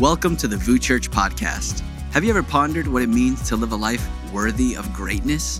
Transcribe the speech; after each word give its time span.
Welcome 0.00 0.36
to 0.36 0.46
the 0.46 0.56
VOUS 0.56 0.78
Church 0.78 1.10
podcast. 1.10 1.80
Have 2.12 2.22
you 2.22 2.30
ever 2.30 2.44
pondered 2.44 2.86
what 2.86 3.02
it 3.02 3.08
means 3.08 3.48
to 3.48 3.56
live 3.56 3.72
a 3.72 3.76
life 3.76 4.08
worthy 4.32 4.76
of 4.76 4.92
greatness? 4.92 5.58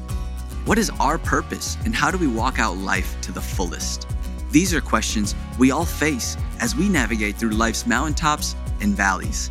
What 0.64 0.78
is 0.78 0.90
our 1.00 1.18
purpose 1.18 1.76
and 1.84 1.92
how 1.92 2.12
do 2.12 2.18
we 2.18 2.28
walk 2.28 2.60
out 2.60 2.76
life 2.76 3.20
to 3.22 3.32
the 3.32 3.40
fullest? 3.40 4.06
These 4.52 4.72
are 4.72 4.80
questions 4.80 5.34
we 5.58 5.72
all 5.72 5.84
face 5.84 6.36
as 6.60 6.76
we 6.76 6.88
navigate 6.88 7.34
through 7.34 7.50
life's 7.50 7.84
mountaintops 7.84 8.54
and 8.80 8.94
valleys. 8.94 9.50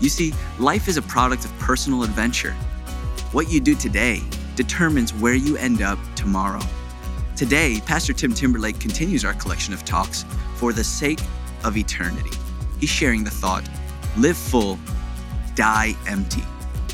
You 0.00 0.08
see, 0.08 0.32
life 0.58 0.88
is 0.88 0.96
a 0.96 1.02
product 1.02 1.44
of 1.44 1.52
personal 1.58 2.02
adventure. 2.02 2.54
What 3.32 3.50
you 3.50 3.60
do 3.60 3.74
today 3.74 4.22
determines 4.56 5.12
where 5.12 5.34
you 5.34 5.58
end 5.58 5.82
up 5.82 5.98
tomorrow. 6.16 6.62
Today, 7.36 7.82
Pastor 7.84 8.14
Tim 8.14 8.32
Timberlake 8.32 8.80
continues 8.80 9.26
our 9.26 9.34
collection 9.34 9.74
of 9.74 9.84
talks 9.84 10.24
for 10.54 10.72
the 10.72 10.84
sake 10.84 11.20
of 11.64 11.76
eternity. 11.76 12.34
He's 12.80 12.88
sharing 12.88 13.24
the 13.24 13.30
thought 13.30 13.68
live 14.16 14.36
full, 14.36 14.78
die 15.54 15.94
empty. 16.06 16.42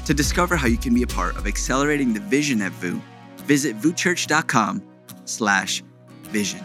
To 0.05 0.15
discover 0.15 0.57
how 0.57 0.67
you 0.67 0.79
can 0.79 0.95
be 0.95 1.03
a 1.03 1.07
part 1.07 1.37
of 1.37 1.47
accelerating 1.47 2.15
the 2.15 2.21
vision 2.21 2.63
at 2.63 2.73
VOUS, 2.73 3.01
visit 3.39 3.77
vouschurch.com 3.79 4.83
slash 5.25 5.83
vision. 6.25 6.65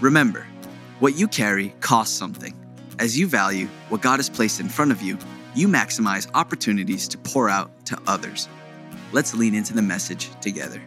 Remember, 0.00 0.46
what 0.98 1.16
you 1.16 1.28
carry 1.28 1.70
costs 1.80 2.16
something. 2.16 2.54
As 2.98 3.18
you 3.18 3.26
value 3.26 3.66
what 3.88 4.00
God 4.00 4.16
has 4.16 4.30
placed 4.30 4.60
in 4.60 4.68
front 4.68 4.92
of 4.92 5.02
you, 5.02 5.18
you 5.54 5.68
maximize 5.68 6.28
opportunities 6.34 7.08
to 7.08 7.18
pour 7.18 7.48
out 7.48 7.86
to 7.86 7.98
others. 8.06 8.48
Let's 9.12 9.34
lean 9.34 9.54
into 9.54 9.72
the 9.72 9.82
message 9.82 10.30
together. 10.40 10.82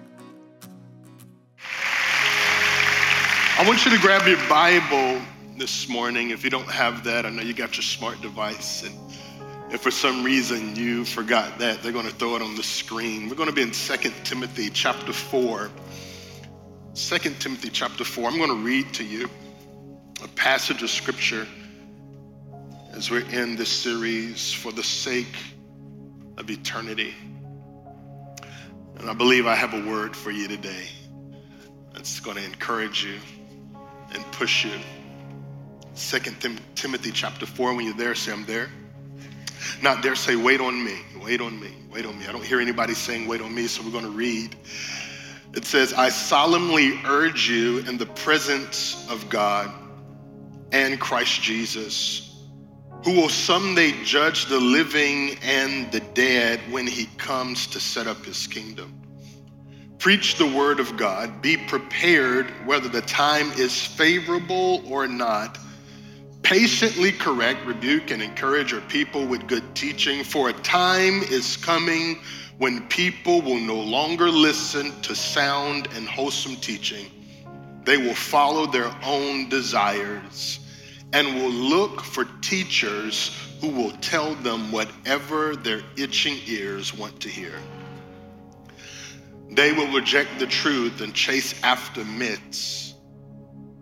I 3.58 3.68
want 3.68 3.84
you 3.84 3.92
to 3.92 3.98
grab 4.00 4.28
your 4.28 4.38
Bible 4.48 5.22
this 5.60 5.90
morning. 5.90 6.30
If 6.30 6.46
you 6.46 6.50
don't 6.50 6.70
have 6.70 7.04
that, 7.04 7.26
I 7.26 7.30
know 7.30 7.42
you 7.42 7.54
got 7.54 7.76
your 7.76 7.84
smart 7.84 8.22
device. 8.22 8.84
And 8.84 8.96
if 9.74 9.82
for 9.82 9.92
some 9.92 10.24
reason 10.24 10.74
you 10.78 11.04
forgot 11.04 11.60
that, 11.60 11.84
they're 11.84 11.92
going 11.92 12.08
to 12.08 12.16
throw 12.16 12.38
it 12.38 12.42
on 12.42 12.56
the 12.56 12.64
screen. 12.64 13.28
We're 13.28 13.36
going 13.36 13.50
to 13.50 13.56
be 13.56 13.62
in 13.62 13.72
2 13.72 14.12
Timothy 14.24 14.70
chapter 14.70 15.12
4. 15.12 15.70
2 16.96 17.18
Timothy 17.40 17.70
chapter 17.70 18.06
4. 18.06 18.30
I'm 18.30 18.38
going 18.38 18.50
to 18.50 18.56
read 18.56 18.94
to 18.94 19.04
you 19.04 19.30
a 20.24 20.28
passage 20.30 20.82
of 20.82 20.90
scripture 20.90 21.46
as 22.94 23.12
we're 23.12 23.30
in 23.30 23.58
this 23.58 23.70
series 23.70 24.54
for 24.54 24.72
the 24.72 24.84
sake 24.84 25.36
of 26.38 26.50
eternity. 26.50 27.14
And 28.98 29.10
I 29.10 29.14
believe 29.14 29.46
I 29.46 29.56
have 29.56 29.74
a 29.74 29.86
word 29.86 30.16
for 30.16 30.32
you 30.32 30.48
today 30.48 30.88
that's 31.94 32.22
going 32.22 32.38
to 32.38 32.46
encourage 32.46 33.04
you 33.04 33.20
and 34.14 34.24
push 34.32 34.64
you. 34.64 34.72
Second 35.94 36.40
Tim- 36.40 36.60
Timothy 36.76 37.12
chapter 37.12 37.46
4, 37.46 37.74
when 37.76 37.86
you're 37.86 37.94
there, 37.94 38.16
say, 38.16 38.32
I'm 38.32 38.46
there. 38.46 38.70
Not 39.82 40.02
there, 40.02 40.16
say, 40.16 40.36
wait 40.36 40.62
on 40.62 40.84
me, 40.84 40.98
wait 41.22 41.42
on 41.42 41.60
me, 41.60 41.72
wait 41.92 42.06
on 42.06 42.18
me. 42.18 42.28
I 42.28 42.32
don't 42.32 42.44
hear 42.44 42.60
anybody 42.60 42.94
saying, 42.94 43.28
wait 43.28 43.42
on 43.42 43.54
me, 43.54 43.68
so 43.68 43.84
we're 43.84 43.92
going 43.92 44.06
to 44.06 44.10
read. 44.10 44.56
It 45.54 45.66
says, 45.66 45.94
I 45.94 46.10
solemnly 46.10 47.00
urge 47.06 47.50
you 47.50 47.80
in 47.80 47.98
the 47.98 48.06
presence 48.06 49.08
of 49.10 49.30
God 49.30 49.72
and 50.72 51.00
Christ 51.00 51.42
Jesus, 51.42 52.46
who 53.04 53.14
will 53.14 53.30
someday 53.30 53.92
judge 54.04 54.46
the 54.46 54.60
living 54.60 55.38
and 55.42 55.92
the 55.92 56.02
dead 56.14 56.60
when 56.70 56.86
he 56.86 57.06
comes 57.18 57.66
to 57.68 57.80
set 57.80 58.08
up 58.08 58.24
his 58.24 58.46
kingdom. 58.48 59.02
Preach 59.98 60.38
the 60.38 60.46
word 60.46 60.80
of 60.80 60.96
God. 60.96 61.42
Be 61.42 61.58
prepared 61.58 62.52
whether 62.66 62.88
the 62.88 63.02
time 63.02 63.52
is 63.54 63.86
favorable 63.86 64.82
or 64.90 65.08
not. 65.08 65.58
Patiently 66.44 67.12
correct, 67.12 67.66
rebuke, 67.66 68.12
and 68.12 68.22
encourage 68.22 68.72
your 68.72 68.82
people 68.82 69.26
with 69.26 69.48
good 69.48 69.76
teaching, 69.76 70.24
for 70.24 70.50
a 70.50 70.54
time 70.54 71.22
is 71.24 71.58
coming 71.58 72.22
when 72.58 72.88
people 72.88 73.42
will 73.42 73.60
no 73.60 73.80
longer 73.80 74.30
listen 74.30 75.00
to 75.02 75.16
sound 75.16 75.88
and 75.96 76.08
wholesome 76.08 76.56
teaching. 76.58 77.06
They 77.86 77.98
will 77.98 78.16
follow 78.16 78.66
their 78.66 78.92
own 79.04 79.50
desires 79.50 80.60
and 81.14 81.36
will 81.36 81.52
look 81.52 82.02
for 82.02 82.26
teachers 82.42 83.36
who 83.62 83.70
will 83.70 83.92
tell 84.02 84.36
them 84.36 84.72
whatever 84.72 85.56
their 85.56 85.82
itching 85.98 86.40
ears 86.48 86.94
want 86.94 87.20
to 87.22 87.30
hear. 87.30 87.54
They 89.52 89.74
will 89.74 89.92
reject 89.92 90.40
the 90.40 90.48
truth 90.48 91.02
and 91.02 91.14
chase 91.14 91.56
after 91.64 92.06
myths. 92.06 92.89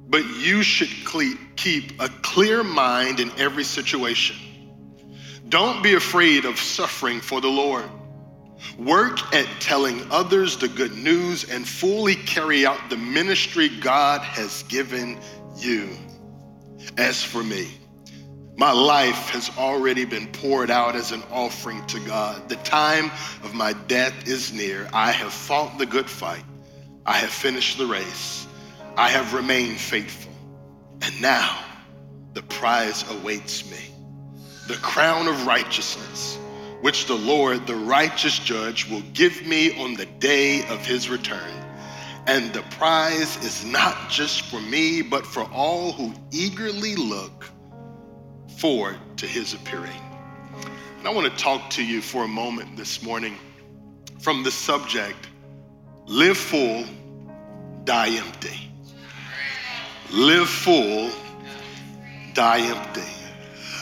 But 0.10 0.26
you 0.26 0.64
should 0.64 0.90
keep 1.56 2.02
a 2.02 2.10
clear 2.22 2.64
mind 2.64 3.20
in 3.20 3.32
every 3.38 3.66
situation. 3.66 4.36
Don't 5.50 5.84
be 5.84 5.94
afraid 5.94 6.46
of 6.46 6.58
suffering 6.60 7.20
for 7.20 7.42
the 7.42 7.50
Lord. 7.50 7.90
Work 8.78 9.36
at 9.36 9.48
telling 9.60 10.02
others 10.12 10.58
the 10.58 10.68
good 10.68 10.96
news 10.96 11.50
and 11.50 11.68
fully 11.68 12.16
carry 12.16 12.66
out 12.66 12.90
the 12.90 12.98
ministry 12.98 13.70
God 13.70 14.22
has 14.22 14.64
given 14.64 15.20
you. 15.58 15.90
As 16.98 17.24
for 17.24 17.44
me, 17.44 17.68
my 18.56 18.72
life 18.72 19.30
has 19.30 19.52
already 19.58 20.06
been 20.06 20.28
poured 20.28 20.72
out 20.72 20.96
as 20.96 21.12
an 21.12 21.22
offering 21.32 21.86
to 21.88 22.00
God. 22.00 22.50
The 22.50 22.56
time 22.58 23.12
of 23.44 23.54
my 23.54 23.74
death 23.74 24.28
is 24.28 24.52
near. 24.52 24.90
I 24.94 25.12
have 25.12 25.32
fought 25.32 25.78
the 25.78 25.86
good 25.86 26.10
fight. 26.10 26.44
I 27.06 27.14
have 27.18 27.30
finished 27.30 27.78
the 27.78 27.86
race. 27.86 28.47
I 28.98 29.10
have 29.10 29.34
remained 29.34 29.80
faithful. 29.80 30.34
And 31.02 31.22
now 31.22 31.64
the 32.34 32.42
prize 32.42 33.10
awaits 33.12 33.70
me 33.70 33.78
the 34.68 34.76
crown 34.76 35.28
of 35.28 35.48
righteousness, 35.48 36.38
which 36.82 37.06
the 37.06 37.16
Lord, 37.16 37.66
the 37.68 37.76
righteous 37.76 38.38
judge, 38.38 38.90
will 38.90 39.04
give 39.14 39.48
me 39.48 39.82
on 39.82 39.94
the 39.94 40.06
day 40.06 40.66
of 40.68 40.86
his 40.86 41.10
return. 41.10 41.52
And 42.26 42.52
the 42.52 42.64
prize 42.64 43.38
is 43.46 43.64
not 43.64 44.10
just 44.10 44.42
for 44.48 44.60
me, 44.60 45.02
but 45.02 45.26
for 45.26 45.44
all 45.54 45.94
who 45.94 46.14
eagerly 46.32 46.96
look 46.96 47.46
forward 48.58 48.98
to 49.18 49.26
his 49.26 49.54
appearing. 49.54 50.02
And 51.00 51.08
I 51.08 51.14
want 51.14 51.32
to 51.32 51.38
talk 51.42 51.70
to 51.72 51.86
you 51.86 52.02
for 52.02 52.26
a 52.26 52.28
moment 52.28 52.76
this 52.76 53.02
morning 53.02 53.38
from 54.20 54.44
the 54.44 54.52
subject 54.52 55.30
live 56.06 56.38
full, 56.38 56.84
die 57.86 58.10
empty. 58.18 58.67
Live 60.12 60.48
full, 60.48 61.10
die 62.34 62.62
empty. 62.62 63.02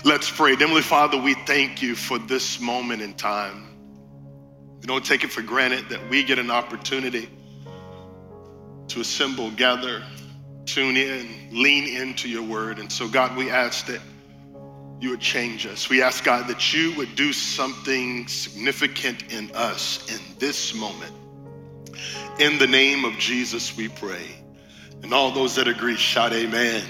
Let's 0.04 0.30
pray. 0.30 0.56
Heavenly 0.56 0.82
Father, 0.82 1.22
we 1.22 1.36
thank 1.46 1.84
you 1.84 1.94
for 1.94 2.18
this 2.18 2.60
moment 2.60 3.04
in 3.04 3.14
time. 3.14 3.68
We 4.82 4.88
don't 4.88 5.06
take 5.06 5.24
it 5.24 5.32
for 5.32 5.44
granted 5.44 5.90
that 5.90 6.10
we 6.10 6.24
get 6.24 6.40
an 6.40 6.50
opportunity 6.50 7.30
to 8.88 9.02
assemble, 9.02 9.52
gather, 9.52 10.04
tune 10.66 10.98
in, 10.98 11.28
lean 11.52 11.88
into 11.88 12.28
your 12.28 12.44
word. 12.44 12.80
And 12.80 12.92
so, 12.92 13.08
God, 13.08 13.38
we 13.38 13.52
ask 13.52 13.86
that 13.86 14.02
you 15.00 15.12
would 15.12 15.22
change 15.22 15.68
us. 15.68 15.90
We 15.90 16.02
ask, 16.02 16.24
God, 16.24 16.48
that 16.48 16.74
you 16.74 16.96
would 16.98 17.16
do 17.16 17.34
something 17.34 18.28
significant 18.28 19.32
in 19.32 19.52
us 19.54 20.12
in 20.12 20.20
this 20.40 20.74
moment. 20.74 21.14
In 22.40 22.58
the 22.58 22.68
name 22.68 23.06
of 23.06 23.14
Jesus, 23.20 23.78
we 23.78 23.90
pray. 23.90 24.45
And 25.06 25.14
all 25.14 25.30
those 25.30 25.54
that 25.58 25.68
agree, 25.68 25.98
shout 25.98 26.34
amen. 26.34 26.84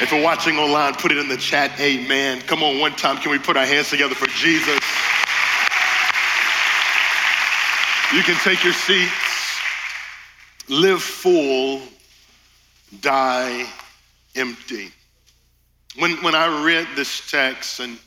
If 0.00 0.10
you're 0.10 0.22
watching 0.22 0.56
online, 0.56 0.94
put 0.94 1.12
it 1.12 1.18
in 1.18 1.28
the 1.28 1.36
chat, 1.36 1.78
amen. 1.78 2.40
Come 2.46 2.62
on, 2.62 2.80
one 2.80 2.92
time, 2.92 3.18
can 3.18 3.30
we 3.30 3.38
put 3.38 3.54
our 3.54 3.66
hands 3.66 3.90
together 3.90 4.14
for 4.14 4.28
Jesus? 4.28 4.80
You 8.14 8.22
can 8.22 8.34
take 8.36 8.64
your 8.64 8.72
seats. 8.72 9.12
Live 10.70 11.02
full, 11.02 11.82
die 13.02 13.66
empty. 14.34 14.88
When, 15.98 16.12
when 16.22 16.34
I 16.34 16.64
read 16.64 16.88
this 16.96 17.30
text, 17.30 17.80
and 17.80 17.98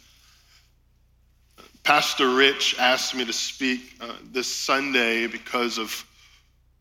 Pastor 1.83 2.33
Rich 2.33 2.75
asked 2.79 3.13
me 3.13 3.23
to 3.25 3.33
speak 3.33 3.81
uh, 4.01 4.13
this 4.31 4.47
Sunday 4.47 5.27
because 5.27 5.77
of 5.77 6.07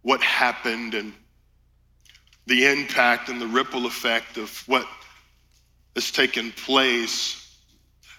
what 0.01 0.23
happened 0.23 0.95
and 0.95 1.13
the 2.51 2.67
impact 2.67 3.29
and 3.29 3.41
the 3.41 3.47
ripple 3.47 3.87
effect 3.87 4.37
of 4.37 4.51
what 4.67 4.85
has 5.95 6.11
taken 6.11 6.51
place, 6.51 7.57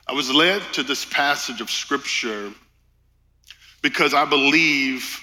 I 0.07 0.13
was 0.13 0.33
led 0.33 0.62
to 0.74 0.83
this 0.83 1.04
passage 1.04 1.60
of 1.60 1.69
Scripture 1.69 2.50
because 3.81 4.13
I 4.13 4.24
believe 4.24 5.19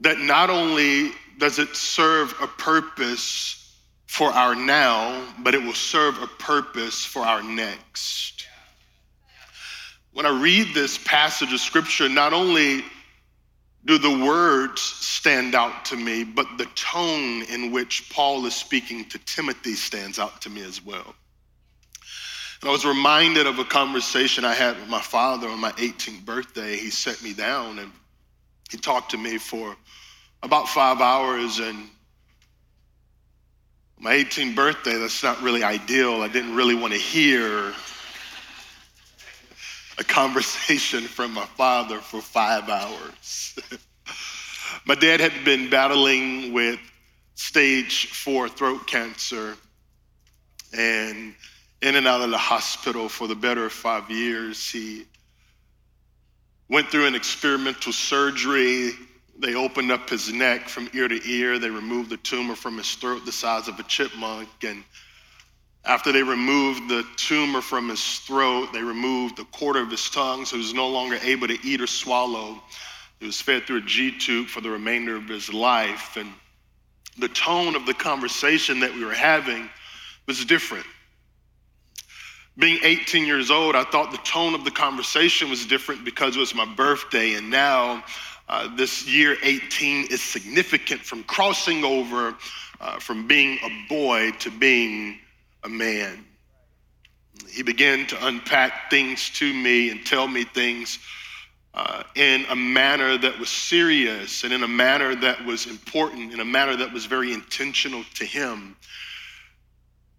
that 0.00 0.18
not 0.18 0.48
only 0.48 1.12
does 1.38 1.58
it 1.58 1.76
serve 1.76 2.34
a 2.40 2.46
purpose 2.46 3.76
for 4.06 4.30
our 4.30 4.54
now, 4.54 5.26
but 5.40 5.54
it 5.54 5.62
will 5.62 5.74
serve 5.74 6.22
a 6.22 6.26
purpose 6.26 7.04
for 7.04 7.26
our 7.26 7.42
next. 7.42 8.46
When 10.14 10.24
I 10.24 10.40
read 10.40 10.72
this 10.72 10.96
passage 10.96 11.52
of 11.52 11.60
scripture, 11.60 12.08
not 12.08 12.32
only 12.32 12.84
do 13.86 13.98
the 13.98 14.24
words 14.24 14.82
stand 14.82 15.54
out 15.54 15.84
to 15.86 15.96
me, 15.96 16.24
but 16.24 16.46
the 16.58 16.66
tone 16.74 17.42
in 17.44 17.70
which 17.70 18.10
Paul 18.10 18.44
is 18.44 18.54
speaking 18.54 19.04
to 19.06 19.18
Timothy 19.20 19.74
stands 19.74 20.18
out 20.18 20.42
to 20.42 20.50
me 20.50 20.62
as 20.62 20.84
well. 20.84 21.14
And 22.60 22.68
I 22.68 22.72
was 22.72 22.84
reminded 22.84 23.46
of 23.46 23.60
a 23.60 23.64
conversation 23.64 24.44
I 24.44 24.54
had 24.54 24.76
with 24.80 24.88
my 24.88 25.00
father 25.00 25.48
on 25.48 25.60
my 25.60 25.70
18th 25.72 26.24
birthday. 26.24 26.76
He 26.76 26.90
sat 26.90 27.22
me 27.22 27.32
down 27.32 27.78
and 27.78 27.92
he 28.70 28.76
talked 28.76 29.12
to 29.12 29.18
me 29.18 29.38
for 29.38 29.76
about 30.42 30.68
five 30.68 31.00
hours. 31.00 31.60
And 31.60 31.88
my 34.00 34.14
18th 34.14 34.56
birthday, 34.56 34.98
that's 34.98 35.22
not 35.22 35.40
really 35.42 35.62
ideal. 35.62 36.22
I 36.22 36.28
didn't 36.28 36.56
really 36.56 36.74
want 36.74 36.92
to 36.92 36.98
hear 36.98 37.72
a 39.98 40.04
conversation 40.04 41.02
from 41.16 41.32
my 41.32 41.46
father 41.46 41.98
for 42.00 42.20
five 42.20 42.68
hours. 42.68 43.58
my 44.86 44.94
dad 44.94 45.20
had 45.20 45.44
been 45.44 45.70
battling 45.70 46.52
with 46.52 46.78
stage 47.34 48.06
four 48.12 48.48
throat 48.48 48.86
cancer 48.86 49.56
and 50.76 51.34
in 51.82 51.94
and 51.94 52.06
out 52.06 52.22
of 52.22 52.30
the 52.30 52.38
hospital 52.38 53.08
for 53.08 53.28
the 53.28 53.34
better 53.34 53.66
of 53.66 53.72
five 53.72 54.10
years. 54.10 54.70
He 54.70 55.04
went 56.68 56.88
through 56.88 57.06
an 57.06 57.14
experimental 57.14 57.92
surgery. 57.92 58.92
They 59.38 59.54
opened 59.54 59.92
up 59.92 60.08
his 60.08 60.32
neck 60.32 60.68
from 60.68 60.88
ear 60.94 61.08
to 61.08 61.30
ear. 61.30 61.58
They 61.58 61.70
removed 61.70 62.10
the 62.10 62.16
tumor 62.16 62.56
from 62.56 62.78
his 62.78 62.94
throat 62.94 63.24
the 63.26 63.32
size 63.32 63.68
of 63.68 63.78
a 63.78 63.82
chipmunk. 63.84 64.48
And 64.66 64.82
after 65.86 66.10
they 66.10 66.22
removed 66.22 66.88
the 66.88 67.04
tumor 67.16 67.60
from 67.60 67.88
his 67.88 68.18
throat, 68.18 68.72
they 68.72 68.82
removed 68.82 69.38
a 69.38 69.44
quarter 69.44 69.80
of 69.80 69.90
his 69.90 70.10
tongue, 70.10 70.44
so 70.44 70.56
he 70.56 70.62
was 70.62 70.74
no 70.74 70.88
longer 70.88 71.16
able 71.22 71.46
to 71.46 71.58
eat 71.64 71.80
or 71.80 71.86
swallow. 71.86 72.60
He 73.20 73.26
was 73.26 73.40
fed 73.40 73.66
through 73.66 73.78
a 73.78 73.82
G 73.82 74.16
tube 74.18 74.48
for 74.48 74.60
the 74.60 74.70
remainder 74.70 75.16
of 75.16 75.28
his 75.28 75.52
life. 75.52 76.16
And 76.16 76.28
the 77.18 77.28
tone 77.28 77.76
of 77.76 77.86
the 77.86 77.94
conversation 77.94 78.80
that 78.80 78.92
we 78.92 79.04
were 79.04 79.14
having 79.14 79.70
was 80.26 80.44
different. 80.44 80.86
Being 82.58 82.80
18 82.82 83.24
years 83.24 83.50
old, 83.50 83.76
I 83.76 83.84
thought 83.84 84.10
the 84.10 84.18
tone 84.18 84.54
of 84.54 84.64
the 84.64 84.70
conversation 84.70 85.50
was 85.50 85.66
different 85.66 86.04
because 86.04 86.36
it 86.36 86.40
was 86.40 86.54
my 86.54 86.64
birthday, 86.64 87.34
and 87.34 87.48
now 87.48 88.02
uh, 88.48 88.74
this 88.76 89.06
year 89.06 89.36
18 89.42 90.06
is 90.10 90.22
significant 90.22 91.00
from 91.00 91.22
crossing 91.24 91.84
over 91.84 92.34
uh, 92.80 92.98
from 92.98 93.26
being 93.26 93.58
a 93.62 93.88
boy 93.88 94.30
to 94.38 94.50
being 94.50 95.18
a 95.66 95.68
man. 95.68 96.24
He 97.50 97.62
began 97.62 98.06
to 98.06 98.26
unpack 98.26 98.88
things 98.88 99.28
to 99.30 99.52
me 99.52 99.90
and 99.90 100.06
tell 100.06 100.26
me 100.26 100.44
things 100.44 100.98
uh, 101.74 102.04
in 102.14 102.46
a 102.48 102.56
manner 102.56 103.18
that 103.18 103.38
was 103.38 103.50
serious 103.50 104.44
and 104.44 104.52
in 104.52 104.62
a 104.62 104.68
manner 104.68 105.14
that 105.16 105.44
was 105.44 105.66
important, 105.66 106.32
in 106.32 106.40
a 106.40 106.44
manner 106.44 106.76
that 106.76 106.92
was 106.92 107.04
very 107.04 107.34
intentional 107.34 108.04
to 108.14 108.24
him. 108.24 108.76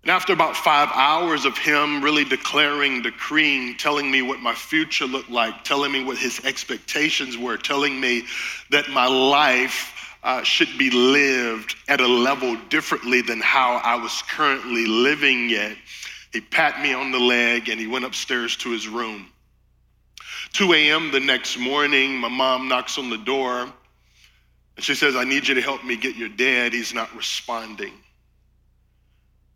And 0.03 0.11
after 0.11 0.33
about 0.33 0.55
five 0.55 0.89
hours 0.94 1.45
of 1.45 1.57
him 1.57 2.03
really 2.03 2.25
declaring, 2.25 3.01
decreeing, 3.01 3.77
telling 3.77 4.11
me 4.11 4.21
what 4.21 4.39
my 4.39 4.53
future 4.53 5.05
looked 5.05 5.31
like, 5.31 5.63
telling 5.63 5.91
me 5.91 6.03
what 6.03 6.17
his 6.17 6.45
expectations 6.45 7.38
were, 7.38 7.57
telling 7.57 7.99
me 7.99 8.23
that 8.69 8.89
my 8.89 9.07
life 9.07 9.96
uh, 10.27 10.44
should 10.44 10.77
be 10.77 10.89
lived 10.91 11.77
at 11.88 12.01
a 12.01 12.06
level 12.06 12.57
differently 12.68 13.21
than 13.21 13.39
how 13.39 13.77
I 13.77 13.95
was 13.95 14.21
currently 14.24 14.85
living 14.85 15.51
it. 15.51 15.77
he 16.33 16.41
pat 16.41 16.81
me 16.81 16.94
on 16.94 17.13
the 17.13 17.19
leg 17.19 17.69
and 17.69 17.79
he 17.79 17.88
went 17.88 18.03
upstairs 18.03 18.57
to 18.57 18.69
his 18.69 18.89
room. 18.89 19.27
2 20.51 20.74
a.m. 20.74 21.12
the 21.12 21.19
next 21.21 21.57
morning, 21.57 22.18
my 22.18 22.27
mom 22.27 22.68
knocks 22.68 22.97
on 22.97 23.09
the 23.09 23.18
door 23.18 23.71
and 24.75 24.83
she 24.83 24.95
says, 24.95 25.15
I 25.15 25.24
need 25.24 25.47
you 25.47 25.56
to 25.56 25.62
help 25.62 25.85
me 25.85 25.95
get 25.95 26.18
your 26.18 26.27
dad. 26.27 26.73
He's 26.73 26.94
not 26.94 27.15
responding. 27.15 27.94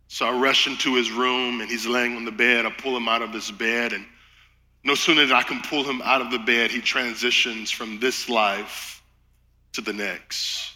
So 0.08 0.26
I 0.26 0.32
rush 0.32 0.66
into 0.66 0.94
his 0.94 1.10
room 1.10 1.60
and 1.60 1.68
he's 1.68 1.84
laying 1.84 2.16
on 2.16 2.24
the 2.24 2.32
bed. 2.32 2.64
I 2.64 2.70
pull 2.70 2.96
him 2.96 3.08
out 3.08 3.20
of 3.20 3.30
his 3.30 3.50
bed, 3.50 3.92
and 3.92 4.06
no 4.84 4.94
sooner 4.94 5.26
than 5.26 5.36
I 5.36 5.42
can 5.42 5.60
pull 5.60 5.84
him 5.84 6.00
out 6.02 6.22
of 6.22 6.30
the 6.30 6.38
bed, 6.38 6.70
he 6.70 6.80
transitions 6.80 7.70
from 7.70 8.00
this 8.00 8.30
life 8.30 8.91
to 9.72 9.80
the 9.80 9.92
next. 9.92 10.72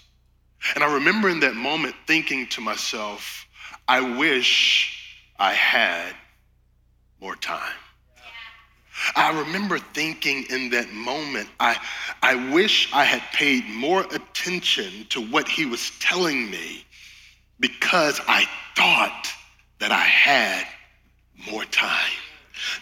And 0.74 0.82
I 0.82 0.94
remember 0.94 1.28
in 1.28 1.40
that 1.40 1.54
moment 1.54 1.94
thinking 2.06 2.46
to 2.48 2.60
myself, 2.60 3.46
I 3.88 4.18
wish 4.18 5.16
I 5.38 5.52
had 5.52 6.14
more 7.20 7.36
time. 7.36 7.74
I 9.14 9.38
remember 9.38 9.78
thinking 9.78 10.44
in 10.48 10.70
that 10.70 10.90
moment, 10.90 11.48
I, 11.60 11.76
I 12.22 12.52
wish 12.52 12.88
I 12.92 13.04
had 13.04 13.22
paid 13.32 13.64
more 13.68 14.02
attention 14.10 15.06
to 15.10 15.20
what 15.20 15.48
he 15.48 15.66
was 15.66 15.92
telling 16.00 16.50
me 16.50 16.84
because 17.60 18.20
I 18.26 18.46
thought 18.74 19.28
that 19.78 19.92
I 19.92 20.00
had 20.00 20.66
more 21.50 21.64
time. 21.64 22.10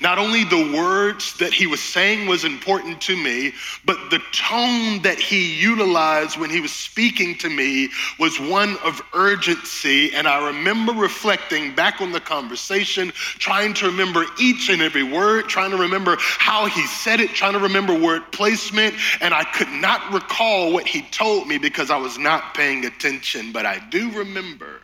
Not 0.01 0.19
only 0.19 0.45
the 0.45 0.73
words 0.77 1.37
that 1.39 1.53
he 1.53 1.67
was 1.67 1.81
saying 1.81 2.27
was 2.27 2.45
important 2.45 3.01
to 3.03 3.17
me, 3.17 3.53
but 3.85 4.11
the 4.11 4.21
tone 4.33 5.03
that 5.03 5.19
he 5.19 5.61
utilized 5.61 6.39
when 6.39 6.51
he 6.51 6.61
was 6.61 6.73
speaking 6.73 7.37
to 7.39 7.49
me 7.49 7.89
was 8.19 8.39
one 8.39 8.77
of 8.85 9.03
urgency. 9.13 10.15
And 10.15 10.27
I 10.27 10.47
remember 10.47 10.93
reflecting 10.93 11.75
back 11.75 12.01
on 12.01 12.13
the 12.13 12.21
conversation, 12.21 13.13
trying 13.15 13.75
to 13.75 13.87
remember 13.87 14.25
each 14.39 14.69
and 14.69 14.83
every 14.83 15.03
word, 15.03 15.49
trying 15.49 15.71
to 15.71 15.77
remember 15.77 16.17
how 16.21 16.67
he 16.67 16.87
said 16.87 17.21
it, 17.21 17.31
trying 17.31 17.55
to 17.55 17.59
remember 17.59 17.99
word 17.99 18.31
placement. 18.33 18.95
And 19.21 19.35
I 19.35 19.45
could 19.45 19.71
not 19.71 20.13
recall 20.13 20.73
what 20.73 20.87
he 20.87 21.03
told 21.11 21.49
me 21.49 21.59
because 21.59 21.91
I 21.91 21.97
was 21.97 22.19
not 22.19 22.55
paying 22.55 22.85
attention, 22.85 23.53
but 23.53 23.67
I 23.67 23.79
do 23.91 24.11
remember 24.13 24.81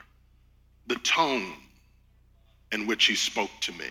the 0.86 0.96
tone 0.96 1.52
in 2.72 2.86
which 2.86 3.06
he 3.06 3.14
spoke 3.14 3.50
to 3.60 3.72
me. 3.72 3.88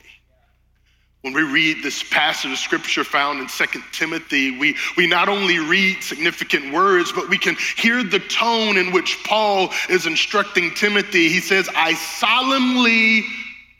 When 1.21 1.33
we 1.33 1.41
read 1.41 1.83
this 1.83 2.01
passage 2.01 2.51
of 2.51 2.57
scripture 2.57 3.03
found 3.03 3.39
in 3.39 3.47
2 3.47 3.65
Timothy, 3.91 4.57
we, 4.57 4.77
we 4.95 5.05
not 5.05 5.27
only 5.27 5.59
read 5.59 6.01
significant 6.01 6.73
words, 6.73 7.11
but 7.11 7.27
we 7.27 7.37
can 7.37 7.57
hear 7.75 8.03
the 8.03 8.19
tone 8.19 8.77
in 8.77 8.93
which 8.93 9.21
Paul 9.25 9.69
is 9.89 10.05
instructing 10.05 10.73
Timothy. 10.75 11.27
He 11.27 11.41
says, 11.41 11.67
I 11.75 11.93
solemnly 11.95 13.25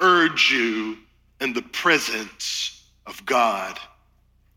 urge 0.02 0.52
you 0.52 0.98
in 1.40 1.54
the 1.54 1.62
presence 1.62 2.84
of 3.06 3.26
God 3.26 3.80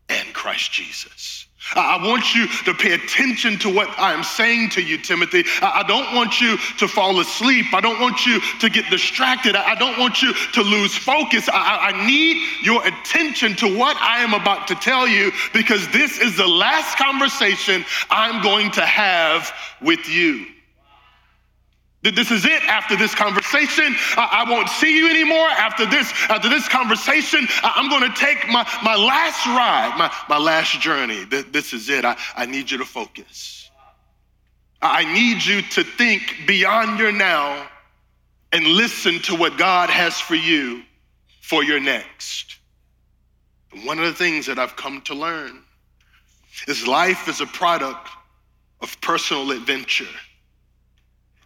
and 0.09 0.33
Christ 0.33 0.73
Jesus. 0.73 1.42
I 1.75 1.97
want 2.05 2.35
you 2.35 2.47
to 2.65 2.73
pay 2.73 2.93
attention 2.93 3.57
to 3.59 3.73
what 3.73 3.89
I'm 3.97 4.23
saying 4.23 4.69
to 4.71 4.81
you, 4.81 4.97
Timothy. 4.97 5.43
I 5.61 5.83
don't 5.87 6.13
want 6.15 6.41
you 6.41 6.57
to 6.77 6.87
fall 6.87 7.19
asleep. 7.19 7.73
I 7.73 7.81
don't 7.81 7.99
want 7.99 8.25
you 8.25 8.39
to 8.59 8.69
get 8.69 8.89
distracted. 8.89 9.55
I 9.55 9.75
don't 9.75 9.97
want 9.97 10.21
you 10.21 10.33
to 10.33 10.61
lose 10.61 10.95
focus. 10.95 11.49
I, 11.51 11.91
need 12.05 12.37
your 12.63 12.85
attention 12.85 13.55
to 13.57 13.77
what 13.77 13.95
I 13.97 14.23
am 14.23 14.33
about 14.33 14.67
to 14.67 14.75
tell 14.75 15.07
you 15.07 15.31
because 15.53 15.87
this 15.89 16.19
is 16.19 16.35
the 16.35 16.47
last 16.47 16.97
conversation 16.97 17.85
I'm 18.09 18.41
going 18.41 18.71
to 18.71 18.85
have 18.85 19.53
with 19.81 20.09
you. 20.09 20.47
This 22.03 22.31
is 22.31 22.43
it 22.43 22.61
after 22.63 22.97
this 22.97 23.15
conversation. 23.15 23.95
I, 24.17 24.45
won't 24.49 24.67
see 24.67 24.97
you 24.97 25.09
anymore 25.09 25.47
after 25.47 25.85
this, 25.85 26.11
after 26.29 26.49
this 26.49 26.67
conversation. 26.67 27.47
I, 27.63 27.75
am 27.77 27.89
going 27.89 28.11
to 28.11 28.19
take 28.19 28.45
my, 28.49 28.67
my 28.83 28.95
last 28.95 29.45
ride, 29.45 29.95
my, 29.97 30.13
my 30.27 30.37
last 30.37 30.81
journey. 30.81 31.23
This 31.23 31.71
is 31.71 31.89
it. 31.89 32.03
I, 32.03 32.17
I 32.35 32.45
need 32.45 32.69
you 32.69 32.77
to 32.77 32.85
focus. 32.85 33.71
I 34.81 35.05
need 35.13 35.45
you 35.45 35.61
to 35.61 35.83
think 35.83 36.41
beyond 36.45 36.99
your 36.99 37.13
now 37.13 37.69
and 38.51 38.67
listen 38.67 39.19
to 39.21 39.35
what 39.35 39.57
God 39.57 39.89
has 39.89 40.19
for 40.19 40.35
you 40.35 40.83
for 41.39 41.63
your 41.63 41.79
next. 41.79 42.57
One 43.85 43.97
of 43.97 44.05
the 44.05 44.13
things 44.13 44.45
that 44.47 44.59
I've 44.59 44.75
come 44.75 45.01
to 45.03 45.15
learn 45.15 45.63
is 46.67 46.85
life 46.85 47.29
is 47.29 47.39
a 47.39 47.47
product 47.47 48.09
of 48.81 48.99
personal 48.99 49.51
adventure. 49.51 50.05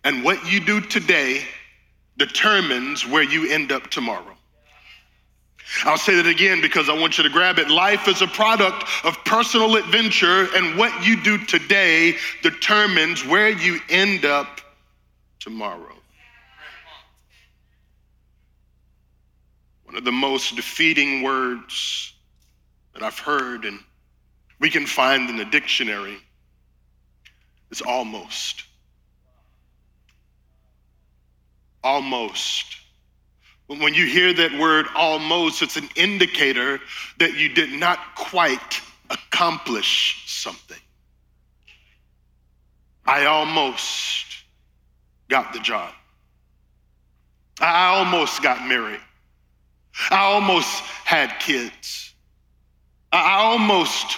And 0.04 0.24
what 0.24 0.50
you 0.50 0.60
do 0.60 0.82
today 0.82 1.44
determines 2.18 3.06
where 3.06 3.24
you 3.24 3.50
end 3.52 3.72
up 3.72 3.90
tomorrow. 3.90 4.38
I'll 5.84 5.98
say 5.98 6.16
that 6.16 6.28
again 6.28 6.62
because 6.62 6.90
I 6.90 6.94
want 6.98 7.18
you 7.18 7.24
to 7.24 7.30
grab 7.30 7.60
it. 7.60 7.70
Life 7.70 8.08
is 8.08 8.22
a 8.22 8.28
product 8.28 8.86
of 9.04 9.18
personal 9.26 9.76
adventure, 9.76 10.48
and 10.56 10.78
what 10.78 11.06
you 11.06 11.22
do 11.22 11.38
today 11.38 12.16
determines 12.42 13.26
where 13.26 13.50
you 13.50 13.80
end 13.90 14.24
up 14.24 14.62
tomorrow. 15.40 15.96
One 19.84 19.96
of 19.96 20.06
the 20.06 20.12
most 20.12 20.56
defeating 20.56 21.22
words 21.22 22.14
that 22.94 23.04
I've 23.04 23.20
heard, 23.20 23.66
and 23.66 23.80
we 24.60 24.70
can 24.70 24.86
find 24.86 25.30
in 25.30 25.36
the 25.36 25.46
dictionary, 25.46 26.18
is 27.72 27.82
almost. 27.82 28.64
Almost. 31.84 32.66
When 33.68 33.94
you 33.94 34.06
hear 34.06 34.34
that 34.34 34.58
word 34.60 34.88
almost, 34.96 35.62
it's 35.62 35.76
an 35.76 35.90
indicator 35.96 36.80
that 37.20 37.36
you 37.36 37.50
did 37.50 37.72
not 37.72 38.00
quite 38.16 38.82
accomplish 39.10 40.24
something. 40.26 40.80
I 43.06 43.26
almost 43.26 44.26
got 45.30 45.54
the 45.54 45.60
job. 45.60 45.94
I 47.60 47.88
almost 47.98 48.44
got 48.44 48.68
married. 48.68 49.00
I 50.12 50.20
almost 50.20 50.82
had 51.06 51.40
kids. 51.40 52.14
I 53.12 53.40
almost 53.40 54.18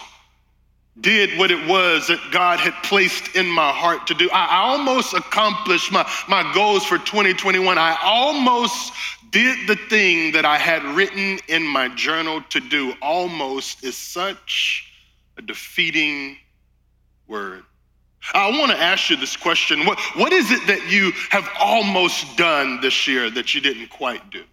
did 1.02 1.38
what 1.38 1.52
it 1.52 1.68
was 1.68 2.08
that 2.08 2.20
God 2.32 2.60
had 2.60 2.74
placed 2.84 3.36
in 3.36 3.48
my 3.48 3.72
heart 3.72 4.08
to 4.08 4.14
do. 4.14 4.30
I 4.32 4.58
almost 4.64 5.14
accomplished 5.14 5.92
my, 5.92 6.10
my 6.28 6.50
goals 6.54 6.86
for 6.86 6.98
2021. 6.98 7.78
I 7.78 7.98
almost 8.04 8.94
did 9.32 9.68
the 9.68 9.76
thing 9.76 10.32
that 10.34 10.46
I 10.46 10.58
had 10.58 10.84
written 10.96 11.40
in 11.48 11.66
my 11.66 11.88
journal 11.90 12.42
to 12.50 12.60
do. 12.60 12.94
Almost 13.02 13.84
is 13.84 13.96
such 13.96 14.92
a 15.38 15.42
defeating 15.42 16.38
word. 17.28 17.64
I 18.34 18.50
want 18.60 18.72
to 18.72 18.78
ask 18.78 19.10
you 19.10 19.16
this 19.16 19.38
question. 19.38 19.86
What, 19.86 20.00
what 20.16 20.34
is 20.34 20.52
it 20.52 20.66
that 20.68 20.92
you 20.92 21.12
have 21.30 21.48
almost 21.60 22.36
done 22.36 22.82
this 22.82 23.08
year 23.08 23.30
that 23.30 23.56
you 23.56 23.62
didn't 23.62 23.90
quite 23.90 24.30
do? 24.30 24.44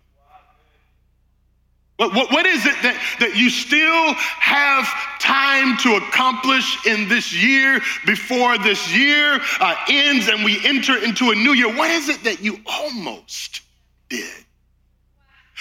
What, 1.96 2.14
what, 2.14 2.30
what 2.30 2.44
is 2.44 2.66
it 2.66 2.74
that, 2.82 3.16
that 3.20 3.36
you 3.36 3.48
still 3.48 4.12
have 4.14 4.84
time 5.18 5.78
to 5.78 5.96
accomplish 5.96 6.84
in 6.86 7.08
this 7.08 7.32
year 7.32 7.80
before 8.04 8.58
this 8.58 8.94
year 8.94 9.40
uh, 9.60 9.74
ends 9.88 10.28
and 10.28 10.44
we 10.44 10.60
enter 10.66 11.02
into 11.02 11.30
a 11.30 11.34
new 11.34 11.52
year? 11.52 11.74
What 11.74 11.90
is 11.90 12.10
it 12.10 12.22
that 12.24 12.42
you 12.42 12.60
almost 12.66 13.62
did? 14.10 14.28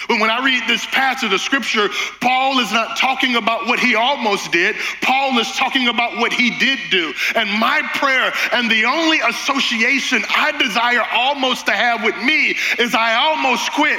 But 0.08 0.20
when 0.20 0.28
I 0.28 0.44
read 0.44 0.62
this 0.68 0.84
passage 0.84 1.32
of 1.32 1.40
scripture, 1.40 1.88
Paul 2.20 2.58
is 2.58 2.70
not 2.70 2.98
talking 2.98 3.36
about 3.36 3.66
what 3.66 3.78
he 3.78 3.94
almost 3.94 4.52
did. 4.52 4.76
Paul 5.00 5.38
is 5.38 5.50
talking 5.52 5.88
about 5.88 6.18
what 6.18 6.34
he 6.34 6.50
did 6.58 6.78
do. 6.90 7.14
And 7.34 7.48
my 7.58 7.80
prayer 7.94 8.30
and 8.52 8.70
the 8.70 8.84
only 8.84 9.20
association 9.20 10.22
I 10.28 10.52
desire 10.52 11.02
almost 11.12 11.64
to 11.66 11.72
have 11.72 12.04
with 12.04 12.16
me 12.18 12.54
is 12.78 12.94
I 12.94 13.14
almost 13.14 13.72
quit. 13.72 13.98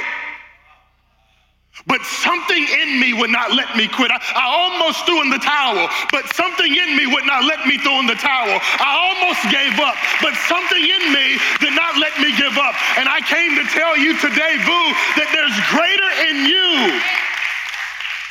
But 1.86 2.02
something 2.02 2.66
in 2.82 3.00
me 3.00 3.14
would 3.14 3.30
not 3.30 3.52
let 3.54 3.76
me 3.76 3.88
quit. 3.88 4.10
I, 4.10 4.18
I, 4.34 4.44
almost 4.48 5.06
threw 5.06 5.22
in 5.22 5.30
the 5.30 5.38
towel, 5.38 5.88
but 6.10 6.26
something 6.34 6.68
in 6.68 6.96
me 6.96 7.06
would 7.06 7.24
not 7.24 7.44
let 7.44 7.66
me 7.66 7.78
throw 7.78 8.00
in 8.00 8.06
the 8.06 8.18
towel. 8.18 8.58
I 8.80 8.90
almost 8.92 9.42
gave 9.52 9.78
up, 9.78 9.96
but 10.20 10.34
something 10.50 10.82
in 10.82 11.04
me 11.12 11.38
did 11.60 11.74
not 11.76 11.96
let 11.96 12.16
me 12.20 12.34
give 12.36 12.56
up. 12.58 12.74
And 12.98 13.08
I 13.08 13.20
came 13.22 13.54
to 13.56 13.64
tell 13.70 13.96
you 13.96 14.18
today, 14.18 14.58
Boo, 14.66 14.86
that 15.20 15.30
there's 15.30 15.56
greater 15.70 16.10
in 16.28 16.36
you 16.50 17.27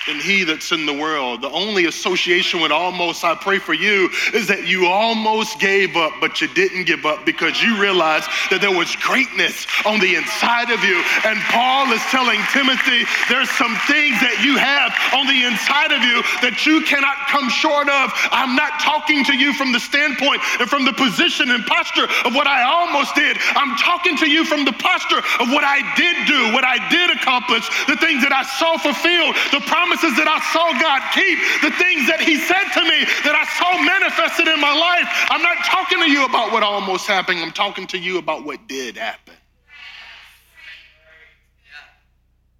than 0.07 0.19
he 0.19 0.43
that's 0.43 0.71
in 0.71 0.85
the 0.85 0.93
world. 0.93 1.41
The 1.41 1.51
only 1.51 1.85
association 1.85 2.61
with 2.61 2.71
almost, 2.71 3.23
I 3.23 3.35
pray 3.35 3.59
for 3.59 3.73
you, 3.73 4.09
is 4.33 4.47
that 4.47 4.65
you 4.65 4.87
almost 4.87 5.59
gave 5.59 5.95
up, 5.95 6.13
but 6.19 6.41
you 6.41 6.47
didn't 6.47 6.85
give 6.85 7.05
up 7.05 7.25
because 7.25 7.61
you 7.61 7.79
realized 7.79 8.27
that 8.49 8.61
there 8.61 8.71
was 8.71 8.95
greatness 8.95 9.67
on 9.85 9.99
the 9.99 10.15
inside 10.15 10.71
of 10.71 10.81
you. 10.83 11.03
And 11.27 11.37
Paul 11.51 11.91
is 11.91 12.01
telling 12.07 12.39
Timothy, 12.55 13.03
there's 13.27 13.51
some 13.59 13.75
things 13.85 14.15
that 14.23 14.39
you 14.39 14.55
have 14.55 14.95
on 15.11 15.27
the 15.27 15.43
inside 15.43 15.91
of 15.91 16.01
you 16.01 16.23
that 16.39 16.63
you 16.63 16.81
cannot 16.87 17.19
come 17.27 17.51
short 17.51 17.91
of. 17.91 18.15
I'm 18.31 18.55
not 18.55 18.79
talking 18.79 19.27
to 19.27 19.35
you 19.35 19.51
from 19.53 19.75
the 19.75 19.79
standpoint 19.83 20.39
and 20.59 20.71
from 20.71 20.87
the 20.87 20.95
position 20.95 21.51
and 21.51 21.67
posture 21.67 22.07
of 22.23 22.31
what 22.31 22.47
I 22.47 22.63
almost 22.63 23.13
did. 23.13 23.35
I'm 23.59 23.75
talking 23.75 24.15
to 24.23 24.27
you 24.31 24.47
from 24.47 24.63
the 24.63 24.73
posture 24.79 25.19
of 25.43 25.51
what 25.51 25.67
I 25.67 25.83
did 25.99 26.15
do, 26.27 26.55
what 26.55 26.63
I 26.63 26.79
did 26.87 27.11
accomplish, 27.11 27.67
the 27.91 27.99
things 27.99 28.23
that 28.23 28.31
I 28.31 28.47
saw 28.55 28.79
fulfilled, 28.79 29.35
the 29.51 29.59
promise 29.67 29.96
promises 29.97 30.17
that 30.17 30.27
I 30.27 30.39
saw 30.53 30.71
God 30.79 31.01
keep, 31.13 31.37
the 31.61 31.75
things 31.77 32.07
that 32.07 32.21
He 32.21 32.37
said 32.37 32.65
to 32.73 32.81
me 32.81 33.05
that 33.23 33.35
I 33.35 33.45
saw 33.57 33.81
manifested 33.81 34.47
in 34.47 34.59
my 34.59 34.73
life. 34.73 35.07
I'm 35.29 35.41
not 35.41 35.57
talking 35.65 35.99
to 35.99 36.09
you 36.09 36.25
about 36.25 36.51
what 36.51 36.63
almost 36.63 37.07
happened, 37.07 37.39
I'm 37.39 37.51
talking 37.51 37.87
to 37.87 37.97
you 37.97 38.17
about 38.17 38.45
what 38.45 38.67
did 38.67 38.97
happen. 38.97 39.33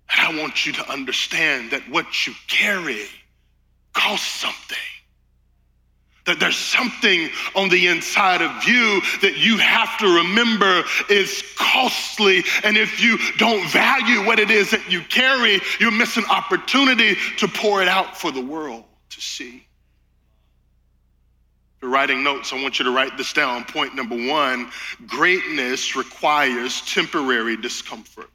And 0.09 0.37
I 0.37 0.41
want 0.41 0.65
you 0.65 0.73
to 0.73 0.89
understand 0.89 1.71
that 1.71 1.81
what 1.89 2.25
you 2.25 2.33
carry 2.47 3.05
costs 3.93 4.27
something 4.27 4.77
that 6.27 6.39
there's 6.39 6.57
something 6.57 7.29
on 7.55 7.69
the 7.69 7.87
inside 7.87 8.41
of 8.41 8.51
you 8.65 9.01
that 9.21 9.37
you 9.37 9.57
have 9.57 9.97
to 9.97 10.05
remember 10.05 10.83
is 11.09 11.43
costly. 11.57 12.43
And 12.63 12.77
if 12.77 13.01
you 13.01 13.17
don't 13.37 13.67
value 13.71 14.25
what 14.25 14.37
it 14.37 14.51
is 14.51 14.69
that 14.71 14.91
you 14.91 15.01
carry, 15.01 15.59
you 15.79 15.89
miss 15.89 16.17
an 16.17 16.25
opportunity 16.29 17.15
to 17.37 17.47
pour 17.47 17.81
it 17.81 17.87
out 17.87 18.15
for 18.15 18.31
the 18.31 18.41
world 18.41 18.83
to 19.09 19.21
see. 19.21 19.65
If 21.77 21.83
you're 21.83 21.91
writing 21.91 22.23
notes, 22.23 22.51
I 22.51 22.61
want 22.61 22.77
you 22.77 22.85
to 22.85 22.91
write 22.91 23.17
this 23.17 23.31
down. 23.31 23.63
Point 23.63 23.95
number 23.95 24.15
one 24.27 24.69
greatness 25.07 25.95
requires 25.95 26.81
temporary 26.81 27.55
discomfort. 27.55 28.29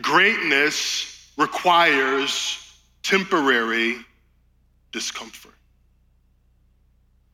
Greatness 0.00 1.32
requires 1.38 2.58
temporary 3.02 3.96
discomfort. 4.92 5.52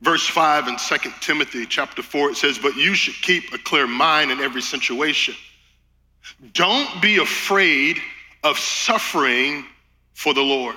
Verse 0.00 0.26
5 0.26 0.68
in 0.68 0.76
2 0.76 1.10
Timothy 1.20 1.66
chapter 1.66 2.02
4, 2.02 2.30
it 2.30 2.36
says, 2.36 2.58
But 2.58 2.76
you 2.76 2.94
should 2.94 3.20
keep 3.22 3.52
a 3.52 3.58
clear 3.58 3.86
mind 3.86 4.30
in 4.30 4.38
every 4.40 4.62
situation. 4.62 5.34
Don't 6.52 7.02
be 7.02 7.18
afraid 7.18 7.98
of 8.44 8.58
suffering 8.58 9.64
for 10.14 10.34
the 10.34 10.42
Lord. 10.42 10.76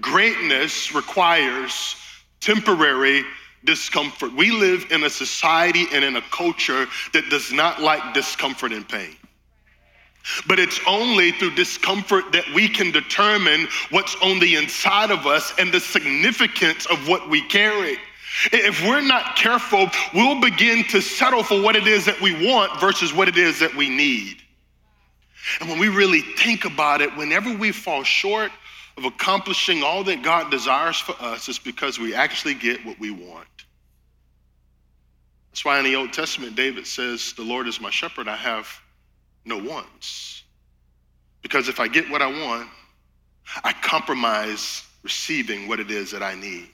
Greatness 0.00 0.94
requires 0.94 1.96
temporary 2.40 3.24
discomfort. 3.64 4.34
We 4.34 4.50
live 4.50 4.86
in 4.90 5.04
a 5.04 5.10
society 5.10 5.86
and 5.92 6.04
in 6.04 6.16
a 6.16 6.22
culture 6.30 6.86
that 7.12 7.30
does 7.30 7.52
not 7.52 7.80
like 7.80 8.12
discomfort 8.12 8.72
and 8.72 8.86
pain. 8.86 9.16
But 10.46 10.58
it's 10.58 10.80
only 10.86 11.32
through 11.32 11.54
discomfort 11.54 12.32
that 12.32 12.44
we 12.54 12.68
can 12.68 12.90
determine 12.90 13.68
what's 13.90 14.16
on 14.22 14.38
the 14.38 14.56
inside 14.56 15.10
of 15.10 15.26
us 15.26 15.52
and 15.58 15.72
the 15.72 15.80
significance 15.80 16.86
of 16.86 17.08
what 17.08 17.28
we 17.28 17.42
carry. 17.48 17.98
If 18.52 18.82
we're 18.82 19.02
not 19.02 19.36
careful, 19.36 19.88
we'll 20.12 20.40
begin 20.40 20.84
to 20.84 21.00
settle 21.00 21.42
for 21.42 21.60
what 21.60 21.76
it 21.76 21.86
is 21.86 22.04
that 22.06 22.20
we 22.20 22.48
want 22.50 22.80
versus 22.80 23.12
what 23.12 23.28
it 23.28 23.36
is 23.36 23.60
that 23.60 23.74
we 23.74 23.88
need. 23.88 24.38
And 25.60 25.68
when 25.68 25.78
we 25.78 25.88
really 25.88 26.20
think 26.20 26.64
about 26.64 27.00
it, 27.00 27.14
whenever 27.16 27.54
we 27.54 27.70
fall 27.70 28.02
short 28.02 28.50
of 28.96 29.04
accomplishing 29.04 29.82
all 29.82 30.02
that 30.04 30.22
God 30.22 30.50
desires 30.50 30.98
for 30.98 31.14
us, 31.20 31.48
it's 31.48 31.58
because 31.58 31.98
we 31.98 32.14
actually 32.14 32.54
get 32.54 32.84
what 32.84 32.98
we 32.98 33.10
want. 33.10 33.46
That's 35.50 35.64
why 35.64 35.78
in 35.78 35.84
the 35.84 35.94
Old 35.94 36.12
Testament, 36.12 36.56
David 36.56 36.86
says, 36.86 37.34
The 37.34 37.42
Lord 37.42 37.68
is 37.68 37.80
my 37.80 37.90
shepherd, 37.90 38.26
I 38.26 38.36
have 38.36 38.66
no 39.44 39.58
wants. 39.58 40.44
Because 41.42 41.68
if 41.68 41.80
I 41.80 41.88
get 41.88 42.08
what 42.10 42.22
I 42.22 42.26
want, 42.26 42.68
I 43.62 43.72
compromise 43.72 44.82
receiving 45.02 45.68
what 45.68 45.80
it 45.80 45.90
is 45.90 46.10
that 46.12 46.22
I 46.22 46.34
need. 46.34 46.68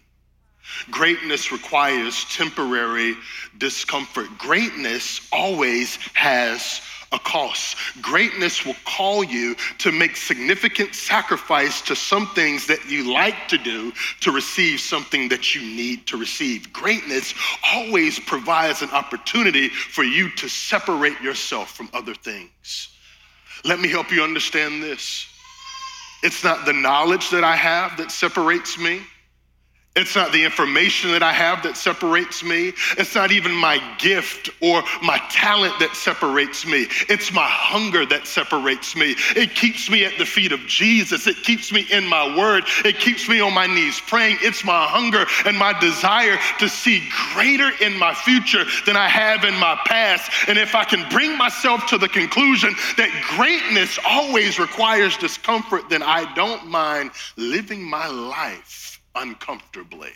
Greatness 0.90 1.52
requires 1.52 2.24
temporary 2.26 3.16
discomfort. 3.58 4.26
Greatness 4.38 5.20
always 5.32 5.96
has 6.14 6.80
a 7.12 7.18
cost. 7.18 7.76
Greatness 8.00 8.64
will 8.64 8.76
call 8.84 9.24
you 9.24 9.56
to 9.78 9.90
make 9.90 10.16
significant 10.16 10.94
sacrifice 10.94 11.80
to 11.82 11.96
some 11.96 12.28
things 12.28 12.66
that 12.68 12.88
you 12.88 13.12
like 13.12 13.48
to 13.48 13.58
do 13.58 13.92
to 14.20 14.30
receive 14.30 14.80
something 14.80 15.28
that 15.28 15.54
you 15.54 15.60
need 15.60 16.06
to 16.06 16.16
receive. 16.16 16.72
Greatness 16.72 17.34
always 17.74 18.20
provides 18.20 18.82
an 18.82 18.90
opportunity 18.90 19.68
for 19.68 20.04
you 20.04 20.30
to 20.36 20.48
separate 20.48 21.20
yourself 21.20 21.72
from 21.72 21.90
other 21.92 22.14
things. 22.14 22.90
Let 23.64 23.80
me 23.80 23.88
help 23.88 24.12
you 24.12 24.22
understand 24.22 24.82
this. 24.82 25.26
It's 26.22 26.44
not 26.44 26.64
the 26.64 26.72
knowledge 26.72 27.30
that 27.30 27.44
I 27.44 27.56
have 27.56 27.96
that 27.96 28.12
separates 28.12 28.78
me. 28.78 29.00
It's 29.96 30.14
not 30.14 30.30
the 30.30 30.44
information 30.44 31.10
that 31.10 31.22
I 31.24 31.32
have 31.32 31.64
that 31.64 31.76
separates 31.76 32.44
me. 32.44 32.72
It's 32.96 33.16
not 33.16 33.32
even 33.32 33.52
my 33.52 33.82
gift 33.98 34.48
or 34.62 34.84
my 35.02 35.18
talent 35.30 35.80
that 35.80 35.96
separates 35.96 36.64
me. 36.64 36.86
It's 37.08 37.32
my 37.32 37.46
hunger 37.48 38.06
that 38.06 38.28
separates 38.28 38.94
me. 38.94 39.16
It 39.34 39.56
keeps 39.56 39.90
me 39.90 40.04
at 40.04 40.16
the 40.16 40.24
feet 40.24 40.52
of 40.52 40.60
Jesus. 40.60 41.26
It 41.26 41.42
keeps 41.42 41.72
me 41.72 41.86
in 41.90 42.06
my 42.06 42.36
word. 42.38 42.64
It 42.84 43.00
keeps 43.00 43.28
me 43.28 43.40
on 43.40 43.52
my 43.52 43.66
knees 43.66 44.00
praying. 44.06 44.38
It's 44.42 44.62
my 44.62 44.86
hunger 44.86 45.26
and 45.44 45.58
my 45.58 45.76
desire 45.80 46.38
to 46.60 46.68
see 46.68 47.08
greater 47.34 47.70
in 47.84 47.98
my 47.98 48.14
future 48.14 48.64
than 48.86 48.96
I 48.96 49.08
have 49.08 49.42
in 49.42 49.56
my 49.56 49.76
past. 49.86 50.30
And 50.46 50.56
if 50.56 50.76
I 50.76 50.84
can 50.84 51.08
bring 51.10 51.36
myself 51.36 51.86
to 51.86 51.98
the 51.98 52.08
conclusion 52.08 52.76
that 52.96 53.10
greatness 53.36 53.98
always 54.06 54.60
requires 54.60 55.16
discomfort, 55.16 55.90
then 55.90 56.04
I 56.04 56.32
don't 56.34 56.68
mind 56.68 57.10
living 57.36 57.82
my 57.82 58.06
life 58.06 58.89
uncomfortably. 59.14 60.12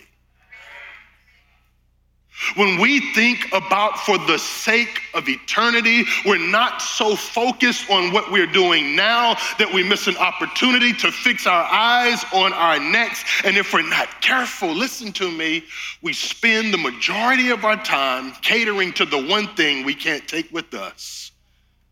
When 2.56 2.80
we 2.80 3.12
think 3.14 3.46
about 3.52 3.96
for 4.00 4.18
the 4.18 4.38
sake 4.38 5.00
of 5.14 5.28
eternity, 5.28 6.04
we're 6.26 6.36
not 6.36 6.82
so 6.82 7.14
focused 7.14 7.88
on 7.90 8.12
what 8.12 8.30
we're 8.30 8.50
doing 8.50 8.96
now 8.96 9.36
that 9.58 9.72
we 9.72 9.84
miss 9.84 10.08
an 10.08 10.16
opportunity 10.16 10.92
to 10.94 11.12
fix 11.12 11.46
our 11.46 11.64
eyes 11.70 12.24
on 12.32 12.52
our 12.52 12.80
next. 12.80 13.24
And 13.44 13.56
if 13.56 13.72
we're 13.72 13.88
not 13.88 14.20
careful, 14.20 14.74
listen 14.74 15.12
to 15.12 15.30
me, 15.30 15.64
we 16.02 16.12
spend 16.12 16.74
the 16.74 16.78
majority 16.78 17.50
of 17.50 17.64
our 17.64 17.82
time 17.84 18.32
catering 18.42 18.92
to 18.94 19.04
the 19.04 19.26
one 19.26 19.54
thing 19.54 19.84
we 19.84 19.94
can't 19.94 20.26
take 20.26 20.50
with 20.52 20.74
us 20.74 21.30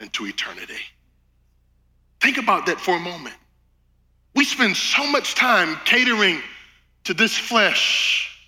into 0.00 0.26
eternity. 0.26 0.82
Think 2.21 2.38
about 2.38 2.66
that 2.66 2.80
for 2.80 2.97
a 2.97 3.00
moment. 3.00 3.37
We 4.35 4.44
spend 4.44 4.76
so 4.76 5.06
much 5.06 5.37
time 5.37 5.76
catering 5.85 6.40
to 7.04 7.14
this 7.14 7.37
flesh, 7.37 8.38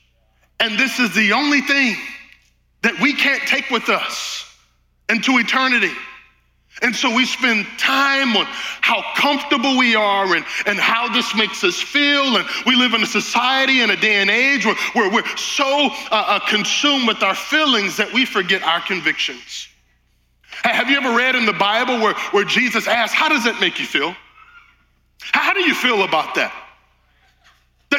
and 0.61 0.79
this 0.79 0.99
is 0.99 1.15
the 1.15 1.33
only 1.33 1.61
thing 1.61 1.97
that 2.83 2.99
we 3.01 3.15
can't 3.15 3.43
take 3.43 3.71
with 3.71 3.89
us 3.89 4.45
into 5.09 5.39
eternity. 5.39 5.93
And 6.83 6.95
so 6.95 7.15
we 7.15 7.25
spend 7.25 7.67
time 7.79 8.37
on 8.37 8.47
how 8.47 9.03
comfortable 9.15 9.79
we 9.79 9.95
are 9.95 10.35
and, 10.35 10.45
and 10.67 10.79
how 10.79 11.09
this 11.13 11.35
makes 11.35 11.63
us 11.63 11.81
feel. 11.81 12.37
And 12.37 12.47
we 12.67 12.75
live 12.75 12.95
in 12.95 13.03
a 13.03 13.07
society 13.07 13.81
and 13.81 13.93
a 13.93 13.97
day 13.97 14.17
and 14.17 14.29
age 14.29 14.67
where, 14.67 14.75
where 14.93 15.11
we're 15.11 15.37
so 15.37 15.89
uh, 16.11 16.11
uh, 16.11 16.39
consumed 16.49 17.07
with 17.07 17.23
our 17.23 17.35
feelings 17.35 17.97
that 17.97 18.13
we 18.13 18.25
forget 18.25 18.63
our 18.65 18.81
convictions. 18.81 19.69
Have 20.63 20.91
you 20.91 20.97
ever 20.97 21.17
read 21.17 21.37
in 21.37 21.47
the 21.47 21.53
Bible 21.53 22.01
where, 22.01 22.15
where 22.33 22.45
Jesus 22.45 22.89
asked, 22.89 23.15
How 23.15 23.29
does 23.29 23.45
that 23.45 23.61
make 23.61 23.79
you 23.79 23.87
feel? 23.87 24.15
How 25.21 25.53
do 25.55 25.61
you 25.61 25.75
feel 25.75 26.03
about 26.03 26.35
that? 26.35 26.53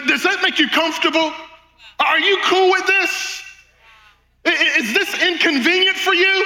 Does 0.02 0.24
that 0.24 0.42
make 0.42 0.60
you 0.60 0.68
comfortable? 0.70 1.32
Are 2.00 2.20
you 2.20 2.38
cool 2.44 2.72
with 2.72 2.86
this? 2.86 3.44
Is 4.46 4.94
this 4.94 5.24
inconvenient 5.24 5.98
for 5.98 6.14
you? 6.14 6.46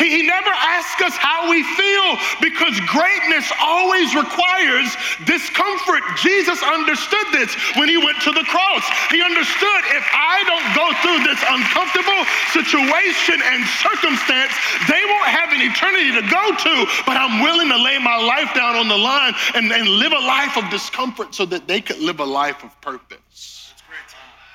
He 0.00 0.22
never 0.24 0.48
asks 0.48 1.02
us 1.02 1.16
how 1.16 1.50
we 1.50 1.60
feel 1.76 2.16
because 2.40 2.72
greatness 2.88 3.52
always 3.60 4.14
requires 4.16 4.96
discomfort. 5.28 6.00
Jesus 6.16 6.62
understood 6.64 7.26
this 7.36 7.52
when 7.76 7.88
he 7.88 8.00
went 8.00 8.16
to 8.24 8.32
the 8.32 8.44
cross. 8.48 8.84
He 9.12 9.20
understood 9.20 9.80
if 9.92 10.06
I 10.08 10.40
don't 10.48 10.68
go 10.72 10.86
through 11.04 11.20
this 11.28 11.40
uncomfortable 11.44 12.24
situation 12.56 13.44
and 13.44 13.60
circumstance, 13.84 14.56
they 14.88 15.04
won't 15.04 15.28
have 15.28 15.52
an 15.52 15.60
eternity 15.60 16.16
to 16.16 16.24
go 16.32 16.44
to, 16.56 16.74
but 17.04 17.20
I'm 17.20 17.42
willing 17.44 17.68
to 17.68 17.76
lay 17.76 17.98
my 17.98 18.16
life 18.16 18.54
down 18.54 18.76
on 18.76 18.88
the 18.88 18.96
line 18.96 19.34
and, 19.54 19.70
and 19.70 19.88
live 19.88 20.12
a 20.12 20.24
life 20.24 20.56
of 20.56 20.70
discomfort 20.70 21.34
so 21.34 21.44
that 21.46 21.68
they 21.68 21.80
could 21.80 21.98
live 21.98 22.20
a 22.20 22.24
life 22.24 22.64
of 22.64 22.78
purpose. 22.80 23.74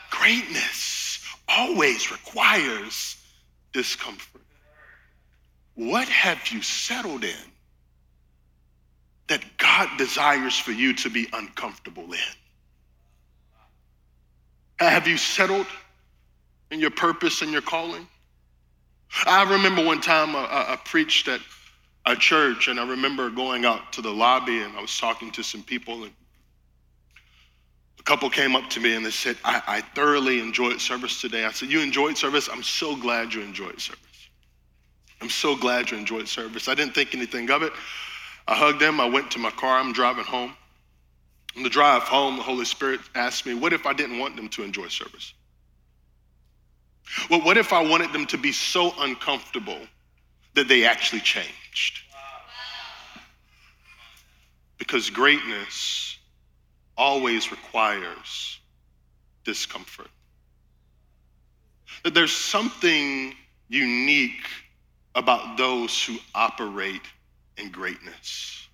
Greatness 0.10 1.22
always 1.48 2.12
requires 2.12 3.18
discomfort. 3.74 4.35
What 5.76 6.08
have 6.08 6.48
you 6.48 6.62
settled 6.62 7.24
in 7.24 7.36
that 9.28 9.44
God 9.58 9.90
desires 9.98 10.58
for 10.58 10.72
you 10.72 10.94
to 10.96 11.10
be 11.10 11.28
uncomfortable 11.34 12.12
in? 12.14 12.20
Have 14.80 15.08
you 15.08 15.18
settled 15.18 15.68
in 16.72 16.80
your 16.80 16.92
purpose 16.92 17.42
and 17.42 17.52
your 17.52 17.62
calling? 17.62 18.08
I 19.26 19.50
remember 19.50 19.84
one 19.84 20.02
time 20.02 20.36
I, 20.36 20.74
I, 20.74 20.80
preached 20.84 21.28
at 21.28 21.40
a 22.06 22.16
church, 22.16 22.68
and 22.68 22.80
I 22.80 22.88
remember 22.88 23.30
going 23.30 23.66
out 23.66 23.94
to 23.94 24.02
the 24.02 24.12
lobby 24.12 24.62
and 24.62 24.76
I 24.76 24.82
was 24.82 24.98
talking 24.98 25.32
to 25.32 25.44
some 25.44 25.64
people, 25.64 26.04
and 26.04 26.12
a 28.00 28.04
couple 28.04 28.30
came 28.30 28.56
up 28.56 28.70
to 28.72 28.80
me 28.80 28.96
and 28.96 29.06
they 29.06 29.12
said, 29.12 29.38
I, 29.44 29.62
I 29.66 29.82
thoroughly 29.82 30.42
enjoyed 30.42 30.82
service 30.82 31.22
today. 31.22 31.46
I 31.46 31.52
said, 31.52 31.70
You 31.70 31.80
enjoyed 31.80 32.18
service? 32.18 32.50
I'm 32.52 32.64
so 32.64 32.96
glad 32.96 33.34
you 33.34 33.42
enjoyed 33.42 33.80
service. 33.80 34.05
I'm 35.26 35.32
so 35.32 35.56
glad 35.56 35.90
you 35.90 35.98
enjoyed 35.98 36.28
service. 36.28 36.68
I 36.68 36.76
didn't 36.76 36.94
think 36.94 37.16
anything 37.16 37.50
of 37.50 37.64
it. 37.64 37.74
I 38.48 38.54
hugged 38.54 38.80
them. 38.80 39.00
I 39.00 39.10
went 39.10 39.32
to 39.32 39.40
my 39.40 39.50
car. 39.50 39.80
I'm 39.80 39.92
driving 39.92 40.24
home. 40.24 40.56
On 41.58 41.64
the 41.64 41.70
drive 41.70 42.04
home, 42.04 42.38
the 42.38 42.44
Holy 42.44 42.64
Spirit 42.64 43.00
asked 43.16 43.44
me, 43.44 43.56
What 43.56 43.74
if 43.74 43.88
I 43.88 43.94
didn't 43.94 44.20
want 44.20 44.36
them 44.36 44.50
to 44.50 44.62
enjoy 44.62 44.88
service? 44.88 45.34
Well, 47.28 47.42
what 47.42 47.58
if 47.58 47.74
I 47.74 47.82
wanted 47.82 48.14
them 48.14 48.28
to 48.28 48.38
be 48.38 48.52
so 48.52 48.94
uncomfortable 49.00 49.80
that 50.54 50.68
they 50.68 50.86
actually 50.86 51.22
changed? 51.22 52.02
Because 54.78 55.10
greatness 55.10 56.20
always 57.00 57.50
requires 57.50 58.60
discomfort. 59.44 60.10
That 62.04 62.14
there's 62.14 62.32
something 62.32 63.34
unique 63.70 64.46
about 65.16 65.58
those 65.58 66.04
who 66.04 66.18
operate 66.36 67.02
in 67.58 67.72
greatness. 67.72 68.68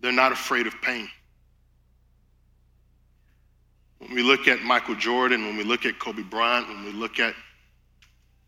They're 0.00 0.12
not 0.12 0.32
afraid 0.32 0.66
of 0.66 0.74
pain. 0.82 1.08
When 3.98 4.14
we 4.14 4.22
look 4.22 4.48
at 4.48 4.62
Michael 4.62 4.96
Jordan, 4.96 5.46
when 5.46 5.56
we 5.56 5.62
look 5.62 5.86
at 5.86 6.00
Kobe 6.00 6.22
Bryant, 6.22 6.68
when 6.68 6.84
we 6.84 6.92
look 6.92 7.20
at 7.20 7.34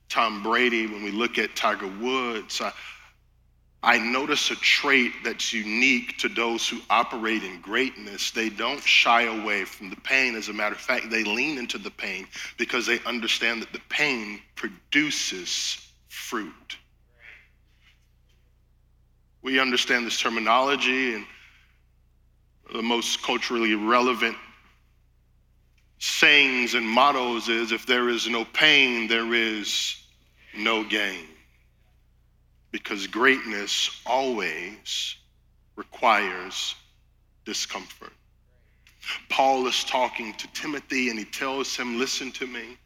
Tom 0.08 0.42
Brady, 0.42 0.88
when 0.88 1.04
we 1.04 1.12
look 1.12 1.38
at 1.38 1.54
Tiger 1.54 1.86
Woods, 2.00 2.60
I, 2.60 2.72
I 3.84 3.98
notice 3.98 4.50
a 4.50 4.56
trait 4.56 5.12
that's 5.22 5.52
unique 5.52 6.18
to 6.18 6.28
those 6.28 6.68
who 6.68 6.80
operate 6.90 7.44
in 7.44 7.60
greatness. 7.60 8.32
They 8.32 8.48
don't 8.48 8.82
shy 8.82 9.22
away 9.22 9.64
from 9.64 9.90
the 9.90 9.96
pain. 9.96 10.34
As 10.34 10.48
a 10.48 10.52
matter 10.52 10.74
of 10.74 10.80
fact, 10.80 11.08
they 11.08 11.22
lean 11.22 11.56
into 11.56 11.78
the 11.78 11.90
pain 11.90 12.26
because 12.58 12.84
they 12.84 12.98
understand 13.06 13.62
that 13.62 13.72
the 13.72 13.80
pain 13.88 14.40
produces 14.56 15.83
fruit. 16.14 16.78
We 19.42 19.58
understand 19.60 20.06
this 20.06 20.18
terminology, 20.18 21.14
and 21.14 21.26
the 22.72 22.82
most 22.82 23.22
culturally 23.22 23.74
relevant 23.74 24.36
sayings 25.98 26.74
and 26.74 26.86
mottos 26.86 27.48
is 27.48 27.72
if 27.72 27.86
there 27.86 28.08
is 28.08 28.28
no 28.28 28.44
pain, 28.44 29.06
there 29.08 29.34
is 29.34 29.96
no 30.56 30.84
gain. 30.84 31.26
Because 32.70 33.06
greatness 33.06 34.02
always 34.06 35.16
requires 35.76 36.74
discomfort. 37.44 38.12
Paul 39.28 39.66
is 39.66 39.84
talking 39.84 40.32
to 40.34 40.46
Timothy 40.52 41.10
and 41.10 41.18
he 41.18 41.24
tells 41.24 41.76
him, 41.76 41.98
Listen 41.98 42.32
to 42.32 42.46
me. 42.46 42.78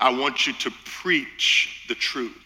I 0.00 0.10
want 0.10 0.46
you 0.46 0.52
to 0.54 0.70
preach 0.84 1.84
the 1.88 1.94
truth. 1.94 2.36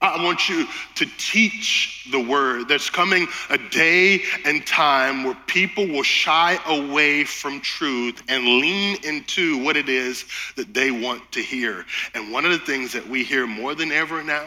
I 0.00 0.22
want 0.22 0.48
you 0.48 0.66
to 0.96 1.06
teach 1.16 2.06
the 2.12 2.20
word. 2.20 2.68
There's 2.68 2.90
coming 2.90 3.26
a 3.48 3.56
day 3.56 4.22
and 4.44 4.66
time 4.66 5.24
where 5.24 5.36
people 5.46 5.86
will 5.86 6.02
shy 6.02 6.58
away 6.66 7.24
from 7.24 7.60
truth 7.60 8.22
and 8.28 8.44
lean 8.44 8.98
into 9.04 9.62
what 9.64 9.76
it 9.76 9.88
is 9.88 10.26
that 10.56 10.74
they 10.74 10.90
want 10.90 11.32
to 11.32 11.42
hear. 11.42 11.86
And 12.14 12.30
one 12.30 12.44
of 12.44 12.50
the 12.50 12.58
things 12.58 12.92
that 12.92 13.08
we 13.08 13.24
hear 13.24 13.46
more 13.46 13.74
than 13.74 13.90
ever 13.90 14.22
now 14.22 14.46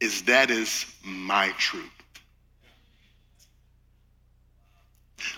is 0.00 0.22
that 0.22 0.50
is 0.50 0.86
my 1.04 1.48
truth. 1.58 1.99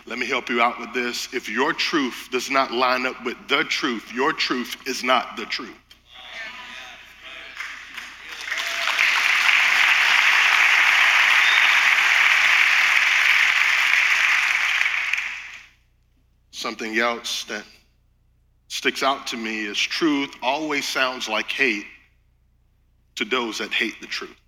Let 0.07 0.19
me 0.19 0.27
help 0.27 0.49
you 0.49 0.61
out 0.63 0.79
with 0.79 0.93
this. 0.93 1.33
If 1.33 1.49
your 1.49 1.73
truth 1.73 2.29
does 2.31 2.51
not 2.51 2.73
line 2.73 3.07
up 3.07 3.25
with 3.25 3.37
the 3.49 3.65
truth, 3.65 4.13
your 4.13 4.33
truth 4.33 4.77
is 4.87 5.03
not 5.03 5.37
the 5.37 5.47
truth. 5.47 5.71
Something 16.51 16.97
else 16.99 17.45
that 17.45 17.65
sticks 18.69 19.03
out 19.03 19.27
to 19.29 19.37
me 19.37 19.65
is 19.65 19.79
truth 19.79 20.35
always 20.43 20.87
sounds 20.87 21.29
like 21.29 21.51
hate 21.51 21.87
to 23.17 23.25
those 23.25 23.59
that 23.59 23.73
hate 23.73 24.01
the 24.01 24.07
truth. 24.07 24.42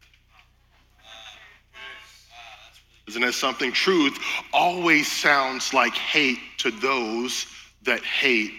Isn't 3.07 3.23
that 3.23 3.35
something? 3.35 3.73
Truth 3.73 4.19
always 4.53 5.11
sounds 5.11 5.75
like 5.75 5.95
hate 5.95 6.39
to 6.59 6.71
those 6.71 7.47
that 7.83 8.03
hate 8.03 8.53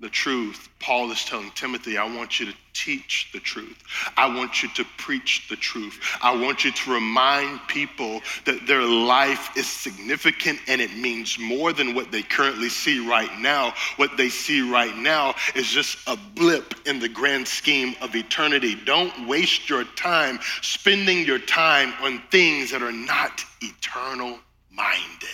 the 0.00 0.08
truth. 0.08 0.68
Paul 0.80 1.10
is 1.10 1.24
telling 1.24 1.50
Timothy, 1.52 1.96
I 1.98 2.04
want 2.04 2.38
you 2.38 2.46
to 2.46 2.54
teach 2.78 3.28
the 3.32 3.40
truth. 3.40 3.82
I 4.16 4.26
want 4.26 4.62
you 4.62 4.68
to 4.70 4.84
preach 4.96 5.48
the 5.48 5.56
truth. 5.56 5.98
I 6.22 6.34
want 6.34 6.64
you 6.64 6.70
to 6.70 6.92
remind 6.92 7.60
people 7.66 8.20
that 8.44 8.66
their 8.66 8.82
life 8.82 9.56
is 9.56 9.66
significant 9.68 10.60
and 10.68 10.80
it 10.80 10.96
means 10.96 11.38
more 11.38 11.72
than 11.72 11.94
what 11.94 12.12
they 12.12 12.22
currently 12.22 12.68
see 12.68 13.00
right 13.06 13.36
now. 13.40 13.74
What 13.96 14.16
they 14.16 14.28
see 14.28 14.60
right 14.70 14.96
now 14.96 15.34
is 15.56 15.66
just 15.66 15.98
a 16.06 16.16
blip 16.36 16.74
in 16.86 17.00
the 17.00 17.08
grand 17.08 17.48
scheme 17.48 17.96
of 18.00 18.14
eternity. 18.14 18.76
Don't 18.84 19.26
waste 19.26 19.68
your 19.68 19.84
time 19.96 20.38
spending 20.62 21.26
your 21.26 21.40
time 21.40 21.92
on 22.00 22.22
things 22.30 22.70
that 22.70 22.82
are 22.82 22.92
not 22.92 23.44
eternal 23.60 24.38
minded. 24.70 25.28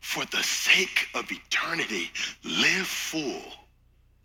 For 0.00 0.24
the 0.26 0.42
sake 0.42 1.08
of 1.14 1.30
eternity, 1.30 2.10
live 2.42 2.86
full 2.86 3.42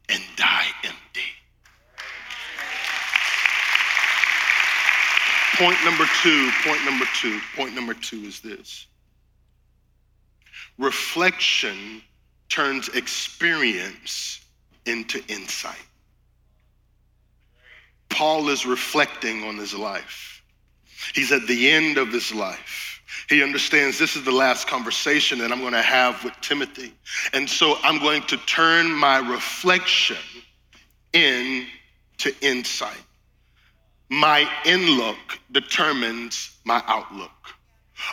and 0.10 0.22
die 0.38 0.68
empty. 0.84 1.22
Point 5.58 5.78
number 5.84 6.06
two, 6.22 6.52
point 6.64 6.86
number 6.86 7.06
two, 7.20 7.40
point 7.56 7.74
number 7.74 7.96
two 7.96 8.18
is 8.26 8.42
this 8.42 8.86
reflection 10.78 12.02
turns 12.48 12.90
experience 12.90 14.46
into 14.86 15.24
insight. 15.28 15.84
Paul 18.10 18.50
is 18.50 18.68
reflecting 18.68 19.44
on 19.46 19.58
his 19.58 19.74
life. 19.74 20.44
He's 21.16 21.32
at 21.32 21.48
the 21.48 21.72
end 21.72 21.98
of 21.98 22.10
his 22.10 22.34
life. 22.34 23.02
He 23.28 23.42
understands 23.42 23.98
this 23.98 24.16
is 24.16 24.24
the 24.24 24.32
last 24.32 24.68
conversation 24.68 25.40
that 25.40 25.52
I'm 25.52 25.60
going 25.60 25.74
to 25.74 25.82
have 25.82 26.24
with 26.24 26.34
Timothy. 26.42 26.94
And 27.34 27.50
so 27.50 27.78
I'm 27.84 28.00
going 28.00 28.22
to 28.24 28.38
turn 28.46 28.92
my 28.92 29.18
reflection 29.18 30.18
into 31.14 31.66
insight. 32.42 33.04
My 34.10 34.50
in 34.66 34.98
look 34.98 35.40
determines 35.52 36.58
my 36.66 36.82
outlook. 36.88 37.57